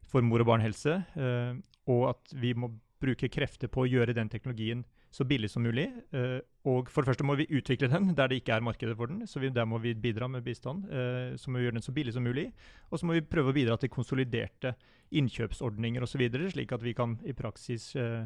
[0.06, 1.54] for mor- og barnhelse, eh,
[1.88, 2.72] og at vi må
[3.02, 5.88] bruke krefter på å gjøre den teknologien så billig som mulig.
[6.12, 9.08] Eh, og for det første må vi utvikle den der det ikke er markedet for
[9.08, 9.26] den.
[9.28, 10.86] så vi, Der må vi bidra med bistand.
[10.92, 12.52] Eh, så må vi gjøre den så billig som mulig.
[12.92, 14.76] Og så må vi prøve å bidra til konsoliderte
[15.12, 18.26] innkjøpsordninger osv., slik at vi kan i praksis eh,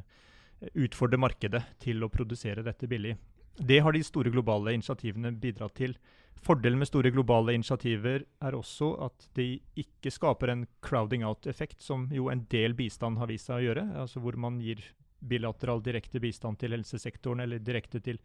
[0.74, 3.16] utfordre markedet til å produsere dette billig.
[3.58, 5.96] Det har de store globale initiativene bidratt til.
[6.42, 12.08] Fordelen med store globale initiativer er også at de ikke skaper en crowding out-effekt, som
[12.12, 13.84] jo en del bistand har vist seg å gjøre.
[14.02, 14.82] altså Hvor man gir
[15.22, 18.18] bilateral direkte bistand til helsesektoren eller direkte til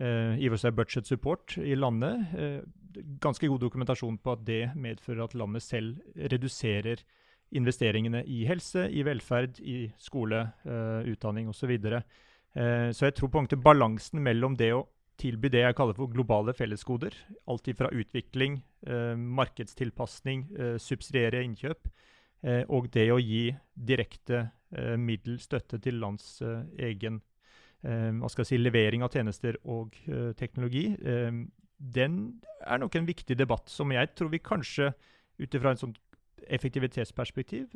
[0.00, 2.32] uh, i for seg budget support i landet.
[2.34, 6.00] Uh, ganske god dokumentasjon på at det medfører at landet selv
[6.32, 7.02] reduserer
[7.54, 11.76] investeringene i helse, i velferd, i skole, uh, utdanning osv.
[11.78, 12.00] Så,
[12.54, 14.86] eh, så jeg tror på en balansen mellom det å
[15.20, 17.14] tilby det jeg kaller for globale fellesgoder,
[17.46, 21.86] alt fra utvikling, uh, markedstilpasning, uh, subsidiere innkjøp,
[22.44, 27.20] eh, og det å gi direkte eh, middelstøtte til lands eh, egen
[27.82, 31.42] eh, hva skal jeg si, levering av tjenester og eh, teknologi, eh,
[31.84, 32.20] den
[32.64, 34.92] er nok en viktig debatt som jeg tror vi kanskje,
[35.42, 35.96] ut ifra en sånn
[36.54, 37.72] effektivitetsperspektiv,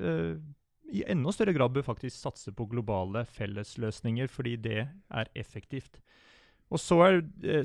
[0.89, 5.99] i enda større grad bør faktisk satse på globale fellesløsninger, fordi det er effektivt.
[6.73, 7.19] Og så, er,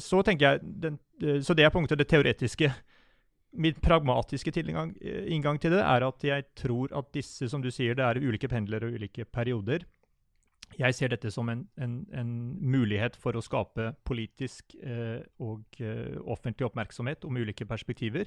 [0.03, 0.97] så tenker jeg, den,
[1.43, 2.71] så det er på en det teoretiske.
[3.53, 7.69] Min pragmatiske tilgang, eh, inngang til det er at jeg tror at disse, som du
[7.71, 9.85] sier, det er ulike pendler og ulike perioder.
[10.79, 16.17] Jeg ser dette som en, en, en mulighet for å skape politisk eh, og eh,
[16.25, 18.25] offentlig oppmerksomhet om ulike perspektiver,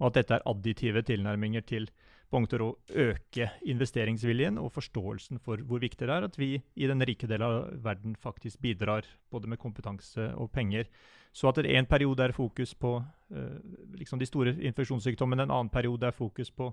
[0.00, 1.86] og at dette er additive tilnærminger til
[2.32, 7.04] punkter å øke investeringsviljen og forståelsen for hvor viktig det er at vi i den
[7.06, 10.88] rike delen av verden faktisk bidrar både med kompetanse og penger.
[11.34, 12.96] Så at det en periode er fokus på
[13.34, 13.60] eh,
[13.98, 16.70] liksom de store infeksjonssykdommene, en annen periode er fokus på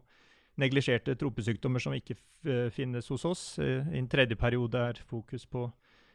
[0.61, 3.43] neglisjerte tropesykdommer som ikke f finnes hos oss.
[3.59, 5.67] Eh, en tredje periode er fokus på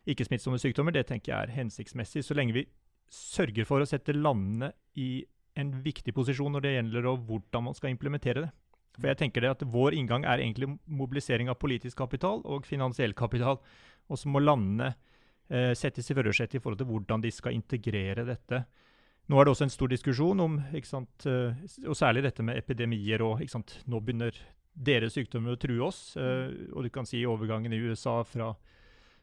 [0.06, 0.94] ikke-smittsomme sykdommer.
[0.94, 2.66] Det tenker jeg er hensiktsmessig, så lenge vi
[3.10, 5.24] sørger for å sette landene i
[5.56, 8.52] en viktig posisjon når det gjelder hvordan man skal implementere det.
[8.96, 13.14] For jeg tenker det at Vår inngang er egentlig mobilisering av politisk kapital og finansiell
[13.16, 13.60] kapital.
[14.08, 14.92] Og så må landene
[15.50, 18.64] eh, settes i førersetet i forhold til hvordan de skal integrere dette.
[19.26, 23.22] Nå er det også en stor diskusjon om, sant, eh, og særlig dette med epidemier.
[23.22, 24.36] og sant, Nå begynner
[24.76, 26.16] deres sykdommer å true oss.
[26.16, 28.52] Eh, og du kan si overgangen i USA fra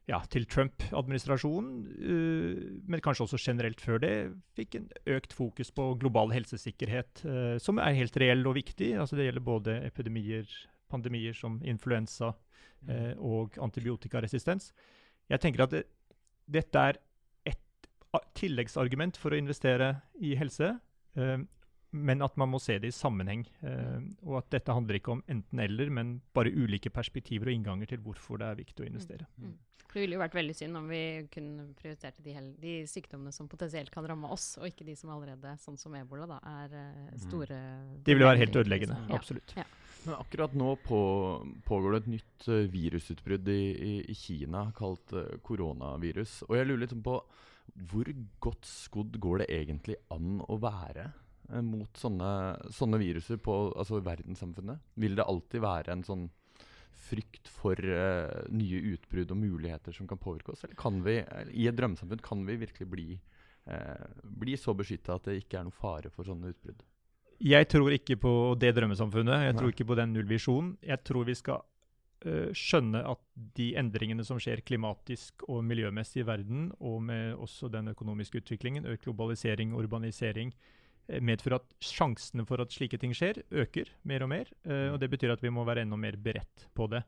[0.09, 4.13] ja, til Trump-administrasjonen, uh, men kanskje også generelt før det,
[4.57, 8.93] fikk en økt fokus på global helsesikkerhet, uh, som er helt reell og viktig.
[8.99, 10.49] Altså det gjelder både epidemier,
[10.91, 14.73] pandemier som influensa uh, og antibiotikaresistens.
[15.31, 15.85] Jeg tenker at det,
[16.51, 16.99] dette er
[17.47, 17.87] et
[18.37, 20.75] tilleggsargument for å investere i helse,
[21.17, 21.39] eh,
[21.93, 23.45] men at man må se det i sammenheng.
[23.61, 28.01] Eh, og at dette handler ikke om enten-eller, men bare ulike perspektiver og innganger til
[28.03, 29.29] hvorfor det er viktig å investere.
[29.37, 29.53] Mm.
[29.53, 29.61] Mm.
[29.93, 33.93] Det ville jo vært veldig synd om vi kunne prioriterte de, de, sykdommene som potensielt
[33.93, 37.59] kan ramme oss, og ikke de som allerede, sånn som ebola, da, er uh, store
[38.01, 38.97] De ville være helt ødeleggende.
[39.03, 39.19] Liksom.
[39.19, 39.53] Absolutt.
[39.59, 39.67] Ja.
[40.07, 40.99] Men akkurat nå på,
[41.67, 46.39] pågår det et nytt uh, virusutbrudd i, i, i, Kina kalt uh, koronavirus.
[46.49, 47.19] Og jeg lurer litt på
[47.89, 48.09] hvor
[48.43, 51.22] godt skodd går det egentlig an å være eh,
[51.61, 52.29] mot sånne,
[52.73, 54.81] sånne viruser på altså verdenssamfunnet?
[54.99, 56.23] Vil det alltid være en sånn
[57.03, 60.63] frykt for uh, nye utbrudd og muligheter som kan påvirke oss?
[60.65, 61.19] Eller kan vi,
[61.51, 63.07] i et drømmesamfunn, kan vi virkelig bli,
[63.67, 66.81] uh, bli så beskytta at det ikke er noen fare for sånne utbrudd?
[67.43, 69.49] Jeg tror ikke på det drømmesamfunnet.
[69.49, 69.59] Jeg Nei.
[69.59, 70.75] tror ikke på den nullvisjonen.
[70.85, 71.65] Jeg tror vi skal
[72.23, 73.19] Eh, skjønne at
[73.57, 78.87] de endringene som skjer klimatisk og miljømessig i verden, og med også den økonomiske utviklingen,
[78.87, 84.31] økt globalisering urbanisering, eh, medfører at sjansene for at slike ting skjer, øker mer og
[84.31, 84.51] mer.
[84.65, 87.03] Uh, og Det betyr at vi må være enda mer beredt på det.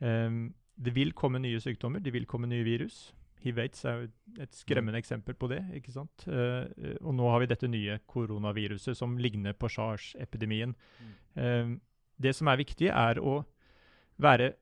[0.00, 3.14] Um, det vil komme nye sykdommer, det vil komme nye virus.
[3.44, 4.08] Hiv-aids er jo
[4.42, 5.62] et skremmende eksempel på det.
[5.74, 6.26] ikke sant?
[6.26, 6.66] Uh,
[7.00, 10.74] og nå har vi dette nye koronaviruset som ligner på SARS-epidemien.
[11.36, 11.80] Mm.
[12.16, 13.42] Det som er viktig, er å
[14.16, 14.54] være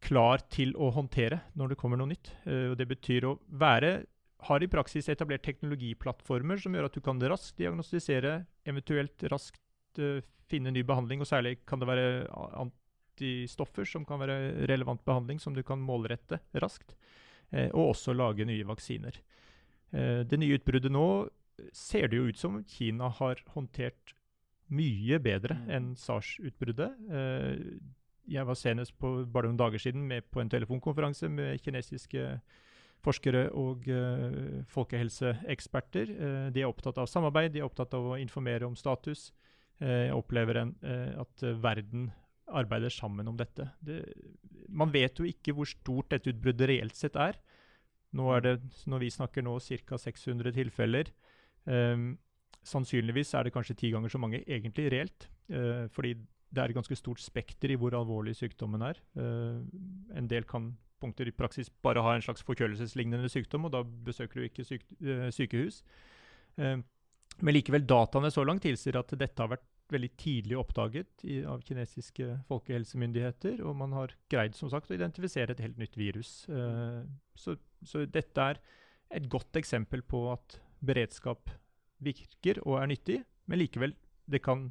[0.00, 2.30] klar til å håndtere når det kommer noe nytt.
[2.46, 4.04] Og det betyr å være
[4.48, 10.20] har i praksis etablert teknologiplattformer som gjør at du kan raskt diagnostisere, eventuelt raskt uh,
[10.50, 11.22] finne ny behandling.
[11.22, 12.06] Og særlig kan det være
[12.62, 16.96] antistoffer som kan være relevant behandling, som du kan målrette raskt.
[17.52, 19.20] Uh, og også lage nye vaksiner.
[19.90, 21.04] det nye utbruddet nå
[21.74, 24.12] ser det jo ut som Kina har håndtert
[24.70, 25.70] mye bedre mm.
[25.74, 26.92] enn SARS-utbruddet.
[28.30, 32.38] Jeg var senest på bare noen dager siden med på en telefonkonferanse med kinesiske
[33.04, 36.14] forskere og uh, folkehelseeksperter.
[36.14, 39.30] Uh, de er opptatt av samarbeid, de er opptatt av å informere om status.
[39.80, 40.74] Uh, jeg opplever en,
[41.20, 42.10] at verden
[42.50, 43.68] arbeider sammen om dette.
[43.84, 44.02] Det,
[44.68, 47.38] man vet jo ikke hvor stort dette utbruddet reelt sett er.
[48.16, 48.56] Nå er det,
[48.90, 49.54] når vi snakker nå,
[49.86, 50.00] ca.
[50.02, 51.12] 600 tilfeller.
[51.64, 52.12] Um,
[52.66, 55.30] sannsynligvis er det kanskje ti ganger så mange egentlig reelt.
[55.90, 59.00] fordi det er et ganske stort spekter i hvor alvorlig sykdommen er.
[59.16, 60.68] En del kan
[61.00, 64.86] punkter i praksis bare har en slags forkjølelseslignende sykdom, og da besøker du ikke syk
[65.02, 65.82] uh, sykehus.
[66.60, 66.78] Uh,
[67.40, 71.64] men likevel, dataene så langt tilsier at dette har vært veldig tidlig oppdaget i, av
[71.66, 76.44] kinesiske folkehelsemyndigheter, og man har greid som sagt å identifisere et helt nytt virus.
[77.34, 78.60] Så, så, dette er
[79.18, 81.50] et godt eksempel på at beredskap
[82.06, 83.18] virker og er nyttig,
[83.50, 83.96] men likevel,
[84.30, 84.68] det kan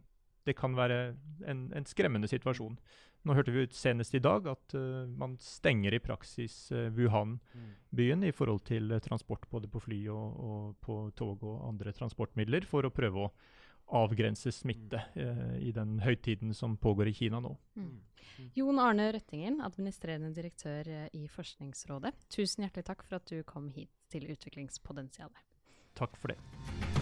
[0.50, 1.00] det kan være
[1.48, 2.78] en, en, skremmende situasjon.
[3.30, 8.24] Nå hørte vi ut senest i dag at uh, man stenger i praksis uh, Wuhan-byen
[8.24, 8.30] mm.
[8.32, 12.66] i forhold til uh, transport både på fly og, og, på tog og andre transportmidler,
[12.66, 13.30] for å prøve å
[14.00, 15.60] avgrense smitte mm.
[15.66, 17.54] i den høytiden som pågår i Kina nå.
[17.78, 17.92] Mm.
[18.02, 18.50] mm.
[18.58, 22.16] Jon Arne Røttingen, administrerende direktør i Forskningsrådet.
[22.34, 25.46] Tusen hjertelig takk for at du kom hit til Utviklingspotensialet.
[25.98, 26.99] Takk for det.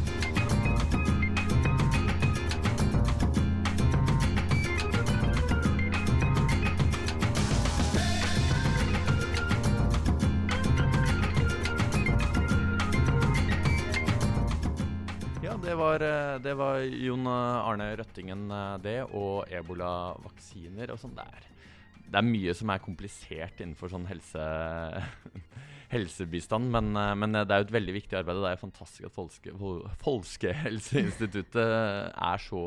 [15.68, 21.18] Det var, eh, det var Jon Arne Røttingen, eh, det, og ebolavaksiner og sånn.
[21.18, 21.26] Det,
[22.06, 24.46] det, er mye som er komplisert innenfor sånn helse,
[25.96, 28.40] helsebistand, men, eh, men, det er jo et veldig viktig arbeid.
[28.40, 29.16] Og det er fantastisk at
[30.06, 32.64] Folkehelseinstituttet er så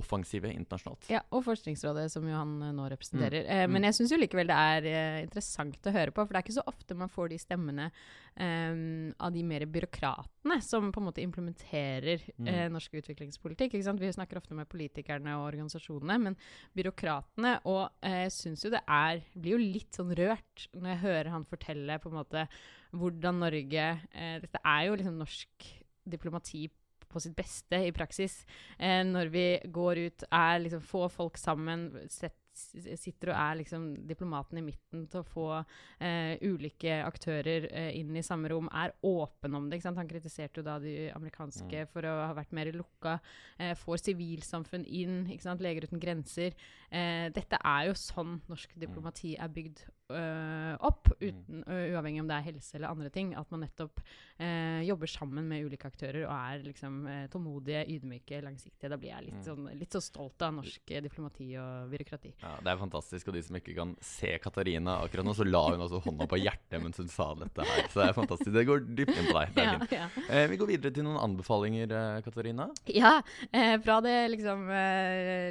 [0.00, 1.08] offensive internasjonalt.
[1.12, 3.44] Ja, og Forskningsrådet, som jo han eh, nå representerer.
[3.44, 3.50] Mm.
[3.52, 3.86] Eh, men mm.
[3.88, 6.58] jeg syns jo likevel det er eh, interessant å høre på, for det er ikke
[6.58, 8.82] så ofte man får de stemmene eh,
[9.18, 12.50] av de mer byråkratene som på en måte implementerer mm.
[12.52, 13.78] Eh, norsk utviklingspolitikk.
[13.78, 16.38] Vi snakker ofte med politikerne og organisasjonene, men
[16.76, 21.02] byråkratene Og jeg eh, syns jo det er Blir jo litt sånn rørt når jeg
[21.04, 22.46] hører han fortelle på en måte
[22.92, 25.68] hvordan Norge eh, Dette er jo liksom norsk
[26.12, 26.66] diplomati
[27.12, 28.42] på sitt beste i praksis.
[28.78, 33.84] Eh, når vi går ut, er liksom få folk sammen, sett sitter og er liksom
[34.08, 38.94] diplomaten i midten til å få eh, ulike aktører eh, inn i samme rom, er
[39.06, 39.78] åpen om det.
[39.78, 40.00] Ikke sant?
[40.00, 43.18] Han kritiserte jo da de amerikanske for å ha vært mer lukka.
[43.58, 45.64] Eh, får sivilsamfunn inn, ikke sant?
[45.64, 46.56] Leger uten grenser.
[46.90, 52.28] Eh, dette er jo sånn norsk diplomati er bygd øh, opp, uten, øh, uavhengig om
[52.28, 53.34] det er helse eller andre ting.
[53.38, 54.00] At man nettopp
[54.38, 58.90] eh, jobber sammen med ulike aktører og er liksom eh, tålmodige, ydmyke, langsiktige.
[58.90, 59.44] Da blir jeg litt, Mm.
[59.46, 62.34] sånn, litt så stolt av norsk diplomati og byråkrati.
[62.42, 63.28] Ja, Det er fantastisk.
[63.28, 66.38] Og de som ikke kan se Katarina akkurat nå, så la hun altså hånda på
[66.42, 67.88] hjertet mens hun sa dette her.
[67.88, 68.52] Så det er fantastisk.
[68.52, 69.54] Det går dypt inn på deg.
[69.54, 69.92] Det er Ja, fint.
[69.92, 70.08] ja.
[70.28, 72.68] Eh, vi går videre til noen anbefalinger, Katarina.
[72.86, 73.22] Ja,
[73.52, 74.66] eh, fra det liksom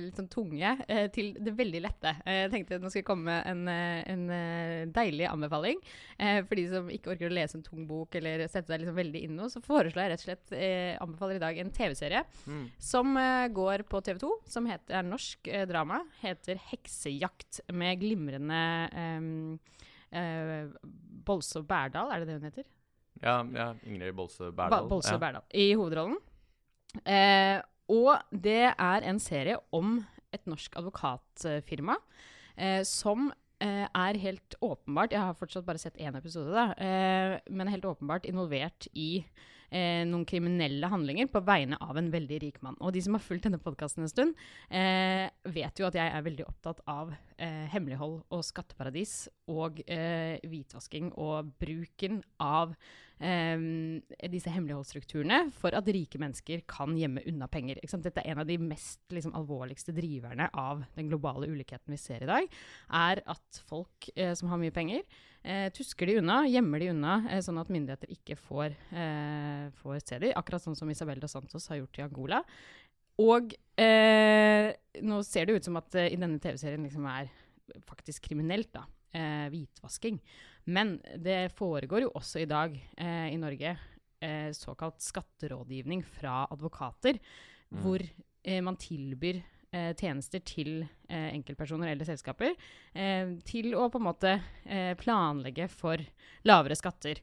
[0.05, 0.75] litt sånn tunge
[1.13, 2.15] til det veldig lette.
[2.25, 5.81] Eh, jeg tenkte nå skal jeg komme med en, en eh, deilig anbefaling.
[6.17, 8.97] Eh, for de som ikke orker å lese en tung bok eller sette seg liksom
[8.97, 11.73] veldig inn i noe, så foreslår jeg rett og slett eh, anbefaler i dag en
[11.77, 12.25] TV-serie
[12.81, 16.01] som eh, går på TV 2, som heter, er norsk eh, drama.
[16.23, 18.61] Heter 'Heksejakt' med glimrende
[18.91, 19.71] eh,
[20.19, 20.69] eh,
[21.25, 22.69] Bolse Bærdal, er det det hun heter?
[23.21, 24.89] Ja, ja Ingrid Bolse Ba Berdal.
[24.89, 25.21] Bolse ja.
[25.21, 26.17] Bærdal i hovedrollen.
[27.05, 27.61] Eh,
[27.91, 29.99] og det er en serie om
[30.31, 31.97] et norsk advokatfirma
[32.55, 33.29] eh, som
[33.67, 38.25] er helt åpenbart Jeg har fortsatt bare sett én episode, da, eh, men helt åpenbart
[38.29, 39.23] involvert i
[39.71, 42.77] eh, noen kriminelle handlinger på vegne av en veldig rik mann.
[42.79, 44.35] Og de som har fulgt denne podkasten en stund,
[44.69, 50.37] eh, vet jo at jeg er veldig opptatt av eh, hemmelighold og skatteparadis og eh,
[50.47, 52.75] hvitvasking og bruken av
[53.21, 54.01] em,
[54.33, 57.81] disse hemmeligholdsstrukturene for at rike mennesker kan gjemme unna penger.
[57.81, 62.25] Dette er en av de mest liksom, alvorligste driverne av den globale ulikheten vi ser
[62.25, 62.49] i dag.
[63.01, 65.05] Er at folk eh, som har mye penger,
[65.43, 69.99] eh, tusker de unna, gjemmer de unna, eh, sånn at myndigheter ikke får, eh, får
[70.05, 70.33] se de.
[70.33, 72.43] Akkurat sånn som Isabel dos Santos har gjort i Angola.
[73.19, 74.71] Og eh,
[75.01, 77.29] nå ser det ut som at eh, i denne TV-serien liksom er
[77.87, 78.85] faktisk kriminelt, da.
[79.13, 80.19] Eh, hvitvasking.
[80.71, 83.73] Men det foregår jo også i dag eh, i Norge
[84.21, 87.19] eh, såkalt skatterådgivning fra advokater,
[87.71, 87.79] Mm.
[87.85, 88.01] hvor
[88.65, 89.37] man tilbyr
[89.75, 95.69] eh, tjenester til eh, enkeltpersoner eller selskaper eh, til å på en måte eh, planlegge
[95.71, 96.01] for
[96.47, 97.21] lavere skatter.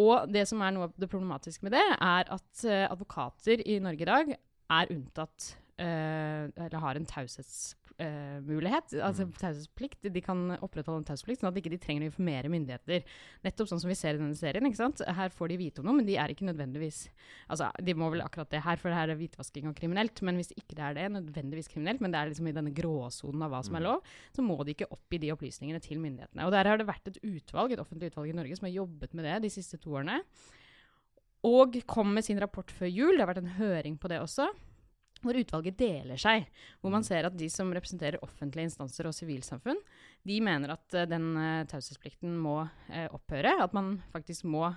[0.00, 3.78] Og det som er noe av det problematiske med det, er at eh, advokater i
[3.84, 4.32] Norge i dag
[4.72, 5.52] er unntatt
[5.82, 9.32] Eller har en taushetsmulighet, altså Mm.
[9.38, 10.12] taushetsplikt.
[10.12, 13.02] De kan opprettholde en taushetsplikt, sånn at de ikke trenger å informere myndigheter.
[13.44, 14.64] Nettopp sånn som vi ser i denne serien.
[14.66, 14.98] ikke sant?
[15.06, 17.08] Her får de vite om noe, men de er ikke nødvendigvis
[17.50, 20.22] Altså, de må vel akkurat det her, for det her er hvitvasking og kriminelt.
[20.22, 23.42] Men hvis ikke det er det, nødvendigvis kriminelt, men det er liksom i denne gråsonen
[23.42, 23.84] av hva som er Mm.
[23.84, 24.02] lov,
[24.32, 26.44] så må de ikke oppgi de opplysningene til myndighetene.
[26.44, 29.12] Og der har det vært et utvalg, et offentlig utvalg i Norge som har jobbet
[29.14, 30.22] med det de siste to årene.
[31.44, 33.16] Og kom med sin rapport før jul.
[33.16, 34.48] Det har vært en høring på det også.
[35.22, 36.48] Hvor utvalget deler seg.
[36.82, 39.78] Hvor man ser at de som representerer offentlige instanser og sivilsamfunn,
[40.26, 43.56] de mener at eh, den uh, taushetsplikten må uh, opphøre.
[43.62, 44.68] At man faktisk må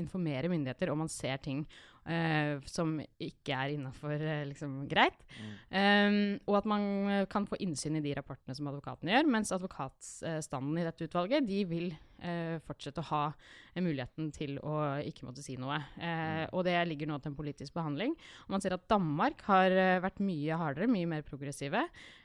[0.00, 1.58] informere myndigheter om man ser ting
[2.06, 5.20] eh, som ikke er innafor liksom, greit.
[5.34, 5.52] Mm.
[5.74, 6.18] Um,
[6.50, 9.30] og at man eh, kan få innsyn i de rapportene som advokatene gjør.
[9.36, 11.88] Mens advokatstanden i dette utvalget de vil
[12.22, 15.78] eh, fortsette å ha eh, muligheten til å ikke måtte si noe.
[15.98, 18.16] Eh, og det ligger nå til en politisk behandling.
[18.46, 21.84] Og man ser at Danmark har eh, vært mye hardere, mye mer progressive.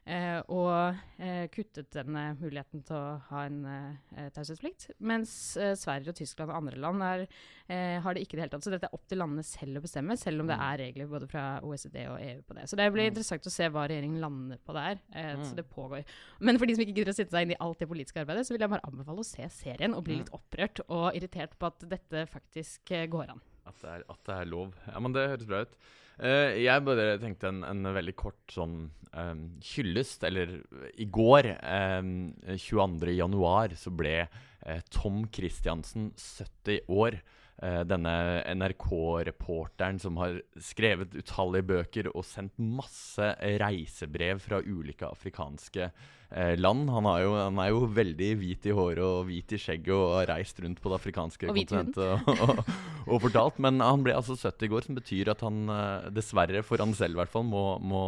[0.09, 4.89] eh, og eh, kuttet denne muligheten til å ha en eh, taushetsplikt.
[5.05, 7.25] Mens eh, Sverige og Tyskland og andre land er,
[7.69, 8.65] eh, har det ikke i det hele tatt.
[8.65, 10.65] Så dette er opp til landene selv å bestemme, selv om det Mm.
[10.74, 12.63] er regler både fra OECD og EU på det.
[12.70, 13.13] Så det blir Mm.
[13.13, 14.99] interessant å se hva regjeringen lander på der.
[15.13, 15.43] Eh, Mm.
[15.45, 16.03] Så det pågår.
[16.39, 18.45] Men for de som ikke gidder å sitte seg inn i alt det politiske arbeidet,
[18.47, 20.20] så vil jeg bare anbefale å se serien og bli Mm.
[20.26, 23.41] litt opprørt og irritert på at dette faktisk eh, går an.
[23.67, 24.74] At det, er, at det er lov.
[24.88, 25.76] Ja, men det høres bra ut.
[26.22, 30.22] Uh, jeg bare tenkte en, en veldig kort sånn um, hyllest.
[30.24, 30.63] Eller
[30.97, 33.15] i går, um, 22.
[33.15, 34.28] januar, så ble
[34.67, 37.22] uh, Tom Christiansen 70 år.
[37.60, 38.12] Eh, denne
[38.55, 43.26] NRK-reporteren som har skrevet utallige bøker og sendt masse
[43.60, 46.88] reisebrev fra ulike afrikanske eh, land.
[46.93, 50.16] Han, har jo, han er jo veldig hvit i håret og hvit i skjegget og
[50.22, 52.62] har reist rundt på det afrikanske Og kontinentet og, og,
[53.10, 53.60] og fortalt.
[53.68, 56.95] Men han ble altså 70 i går, som betyr at han eh, dessverre, for han
[56.95, 58.05] selv i hvert fall, må, må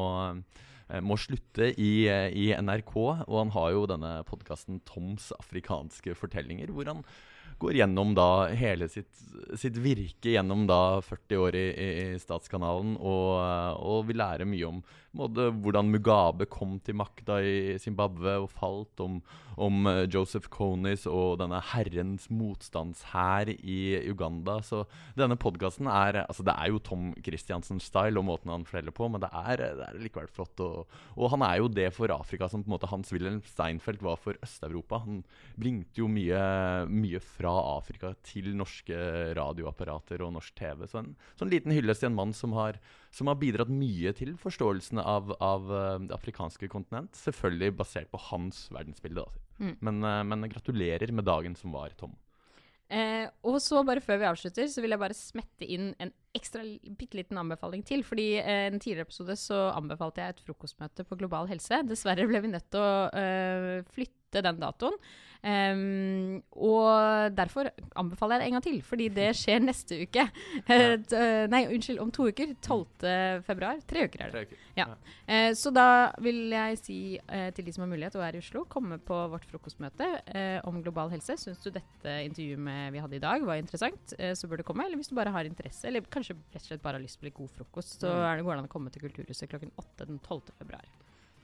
[1.00, 2.04] må slutte i,
[2.36, 7.00] i NRK, og han har jo denne podkasten Toms afrikanske fortellinger, hvor han
[7.62, 9.12] går gjennom da hele sitt,
[9.60, 13.30] sitt virke gjennom da 40 år i, i, Statskanalen, og,
[13.78, 14.82] og vi lærer mye om
[15.16, 19.20] både hvordan Mugabe kom til makta i Zimbabwe og falt, om,
[19.60, 24.60] om eh, Joseph Conis og denne herrens motstandshær i Uganda.
[24.66, 24.86] Så
[25.18, 29.08] denne podkasten er Altså, det er jo Tom Christiansens style og måten han forteller på,
[29.12, 30.60] men det er, det er likevel flott.
[30.64, 34.04] Og, og, han er jo det for Afrika som på en måte Hans Wilhelm Steinfeld
[34.06, 35.02] var for Øst-Europa.
[35.06, 35.22] Han
[35.60, 36.42] bringte jo mye,
[36.92, 38.98] mye, fra Afrika til norske
[39.38, 40.86] radioapparater og norsk TV.
[40.90, 42.80] Så en sånn liten hyllest til en mann som har,
[43.12, 47.16] som har bidratt mye til forståelsen av, av eh, det afrikanske kontinent.
[47.20, 49.28] Selvfølgelig basert på hans verdensbilde.
[49.62, 49.74] Mm.
[49.84, 52.16] Men, uh, men, gratulerer med dagen som var, Tom.
[52.92, 56.66] Eh, og så, bare før vi avslutter, så vil jeg bare smette inn en ekstra
[57.00, 58.04] bitte liten anbefaling til.
[58.04, 61.84] Fordi eh, en tidligere episode så anbefalte jeg et frokostmøte på Global helse.
[61.88, 65.00] Dessverre ble vi nødt til å eh, flytte den datoen.
[65.42, 70.28] Um, og derfor anbefaler jeg det en gang til, fordi det skjer neste uke.
[70.72, 70.96] Ja.
[71.52, 72.54] nei, unnskyld, om to uker.
[72.62, 73.42] 12.
[73.46, 73.80] februar.
[73.88, 74.44] Tre uker er det.
[74.48, 74.62] Uker.
[74.78, 74.86] Ja.
[75.26, 75.88] Uh, så da
[76.24, 79.18] vil jeg si uh, til de som har mulighet og er i Oslo, komme på
[79.34, 80.08] vårt frokostmøte
[80.68, 81.36] om global helse.
[81.42, 84.86] Syns du dette intervjuet med, vi hadde i dag var interessant, så bør du komme.
[84.86, 87.28] Eller hvis du bare har interesse, eller kanskje rett og slett bare har lyst på
[87.28, 88.26] litt god frokost, så mm.
[88.30, 90.54] er det går an å komme til Kulturhuset klokken åtte den 12.
[90.62, 90.88] februar.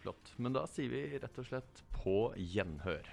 [0.04, 0.34] Flott.
[0.38, 3.10] Men da sier vi rett og slett på gjenhør.